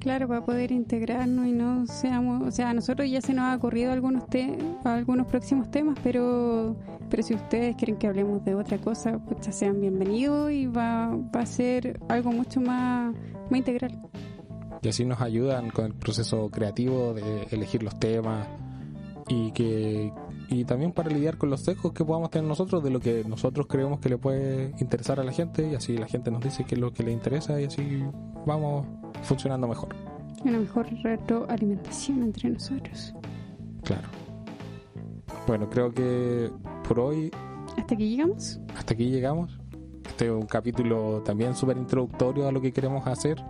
Claro, 0.00 0.28
para 0.28 0.44
poder 0.44 0.72
integrarnos 0.72 1.46
y 1.46 1.52
no 1.52 1.86
seamos, 1.86 2.46
o 2.46 2.50
sea, 2.50 2.70
a 2.70 2.74
nosotros 2.74 3.10
ya 3.10 3.20
se 3.20 3.34
nos 3.34 3.44
ha 3.44 3.56
ocurrido 3.56 3.92
algunos 3.92 4.26
te 4.28 4.56
algunos 4.82 5.26
próximos 5.26 5.70
temas, 5.70 5.98
pero 6.02 6.74
pero 7.10 7.22
si 7.22 7.34
ustedes 7.34 7.76
quieren 7.76 7.96
que 7.96 8.06
hablemos 8.06 8.42
de 8.44 8.54
otra 8.54 8.78
cosa, 8.78 9.18
pues 9.18 9.44
ya 9.44 9.52
sean 9.52 9.80
bienvenidos 9.80 10.52
y 10.52 10.66
va, 10.66 11.14
va 11.34 11.40
a 11.40 11.46
ser 11.46 12.00
algo 12.08 12.32
mucho 12.32 12.60
más, 12.60 13.14
más 13.50 13.58
integral. 13.58 14.00
Y 14.80 14.88
así 14.88 15.04
nos 15.04 15.20
ayudan 15.20 15.70
con 15.70 15.86
el 15.86 15.94
proceso 15.94 16.48
creativo 16.50 17.12
de 17.12 17.48
elegir 17.50 17.82
los 17.82 17.98
temas 17.98 18.46
y 19.28 19.52
que 19.52 20.12
y 20.50 20.64
también 20.64 20.90
para 20.90 21.08
lidiar 21.08 21.38
con 21.38 21.48
los 21.48 21.60
sesgos 21.60 21.92
que 21.92 22.04
podamos 22.04 22.30
tener 22.30 22.46
nosotros 22.46 22.82
de 22.82 22.90
lo 22.90 22.98
que 22.98 23.24
nosotros 23.24 23.66
creemos 23.68 24.00
que 24.00 24.08
le 24.08 24.18
puede 24.18 24.74
interesar 24.80 25.20
a 25.20 25.24
la 25.24 25.32
gente 25.32 25.70
y 25.70 25.76
así 25.76 25.96
la 25.96 26.08
gente 26.08 26.32
nos 26.32 26.42
dice 26.42 26.64
qué 26.64 26.74
es 26.74 26.80
lo 26.80 26.92
que 26.92 27.04
le 27.04 27.12
interesa 27.12 27.60
y 27.60 27.66
así 27.66 28.02
vamos 28.44 28.84
funcionando 29.22 29.68
mejor. 29.68 29.94
Una 30.44 30.58
mejor 30.58 30.88
retroalimentación 31.04 32.24
entre 32.24 32.50
nosotros. 32.50 33.14
Claro. 33.84 34.08
Bueno, 35.46 35.70
creo 35.70 35.92
que 35.92 36.50
por 36.88 36.98
hoy... 36.98 37.30
¿Hasta 37.78 37.94
aquí 37.94 38.10
llegamos? 38.10 38.60
Hasta 38.76 38.94
aquí 38.94 39.08
llegamos. 39.08 39.56
Este 40.04 40.26
es 40.26 40.32
un 40.32 40.46
capítulo 40.46 41.22
también 41.24 41.54
súper 41.54 41.76
introductorio 41.76 42.48
a 42.48 42.52
lo 42.52 42.60
que 42.60 42.72
queremos 42.72 43.06
hacer 43.06 43.40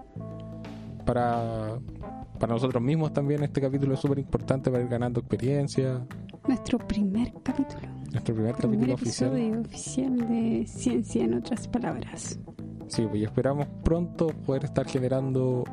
para, 1.06 1.78
para 2.38 2.52
nosotros 2.52 2.82
mismos 2.82 3.14
también. 3.14 3.42
Este 3.42 3.62
capítulo 3.62 3.94
es 3.94 4.00
súper 4.00 4.18
importante 4.18 4.70
para 4.70 4.82
ir 4.82 4.88
ganando 4.90 5.20
experiencia, 5.20 6.06
nuestro 6.46 6.78
primer 6.78 7.32
capítulo. 7.42 7.88
Nuestro 8.12 8.34
primer, 8.34 8.54
capítulo 8.54 8.94
oficial. 8.94 9.60
oficial 9.64 10.16
de 10.28 10.64
Ciencia 10.66 11.24
en 11.24 11.34
otras 11.34 11.68
palabras. 11.68 12.38
Sí, 12.88 13.06
pues 13.08 13.22
esperamos 13.22 13.68
pronto 13.84 14.28
poder 14.28 14.64
estar 14.64 14.86
generando 14.86 15.64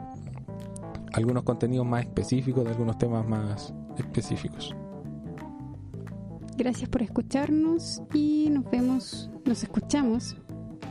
algunos 1.13 1.43
contenidos 1.43 1.86
más 1.86 2.01
específicos 2.01 2.63
de 2.63 2.71
algunos 2.71 2.97
temas 2.97 3.27
más 3.27 3.73
específicos. 3.97 4.75
Gracias 6.58 6.89
por 6.89 7.01
escucharnos 7.01 8.01
y 8.13 8.49
nos 8.51 8.69
vemos, 8.69 9.30
nos 9.45 9.63
escuchamos 9.63 10.36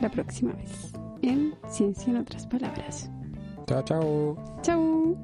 la 0.01 0.09
próxima 0.09 0.53
vez 0.53 0.91
en 1.21 1.53
Ciencia 1.69 2.11
en 2.11 2.17
otras 2.17 2.47
palabras. 2.47 3.09
Chao, 3.67 3.83
chao. 3.83 4.37
Chao. 4.61 5.17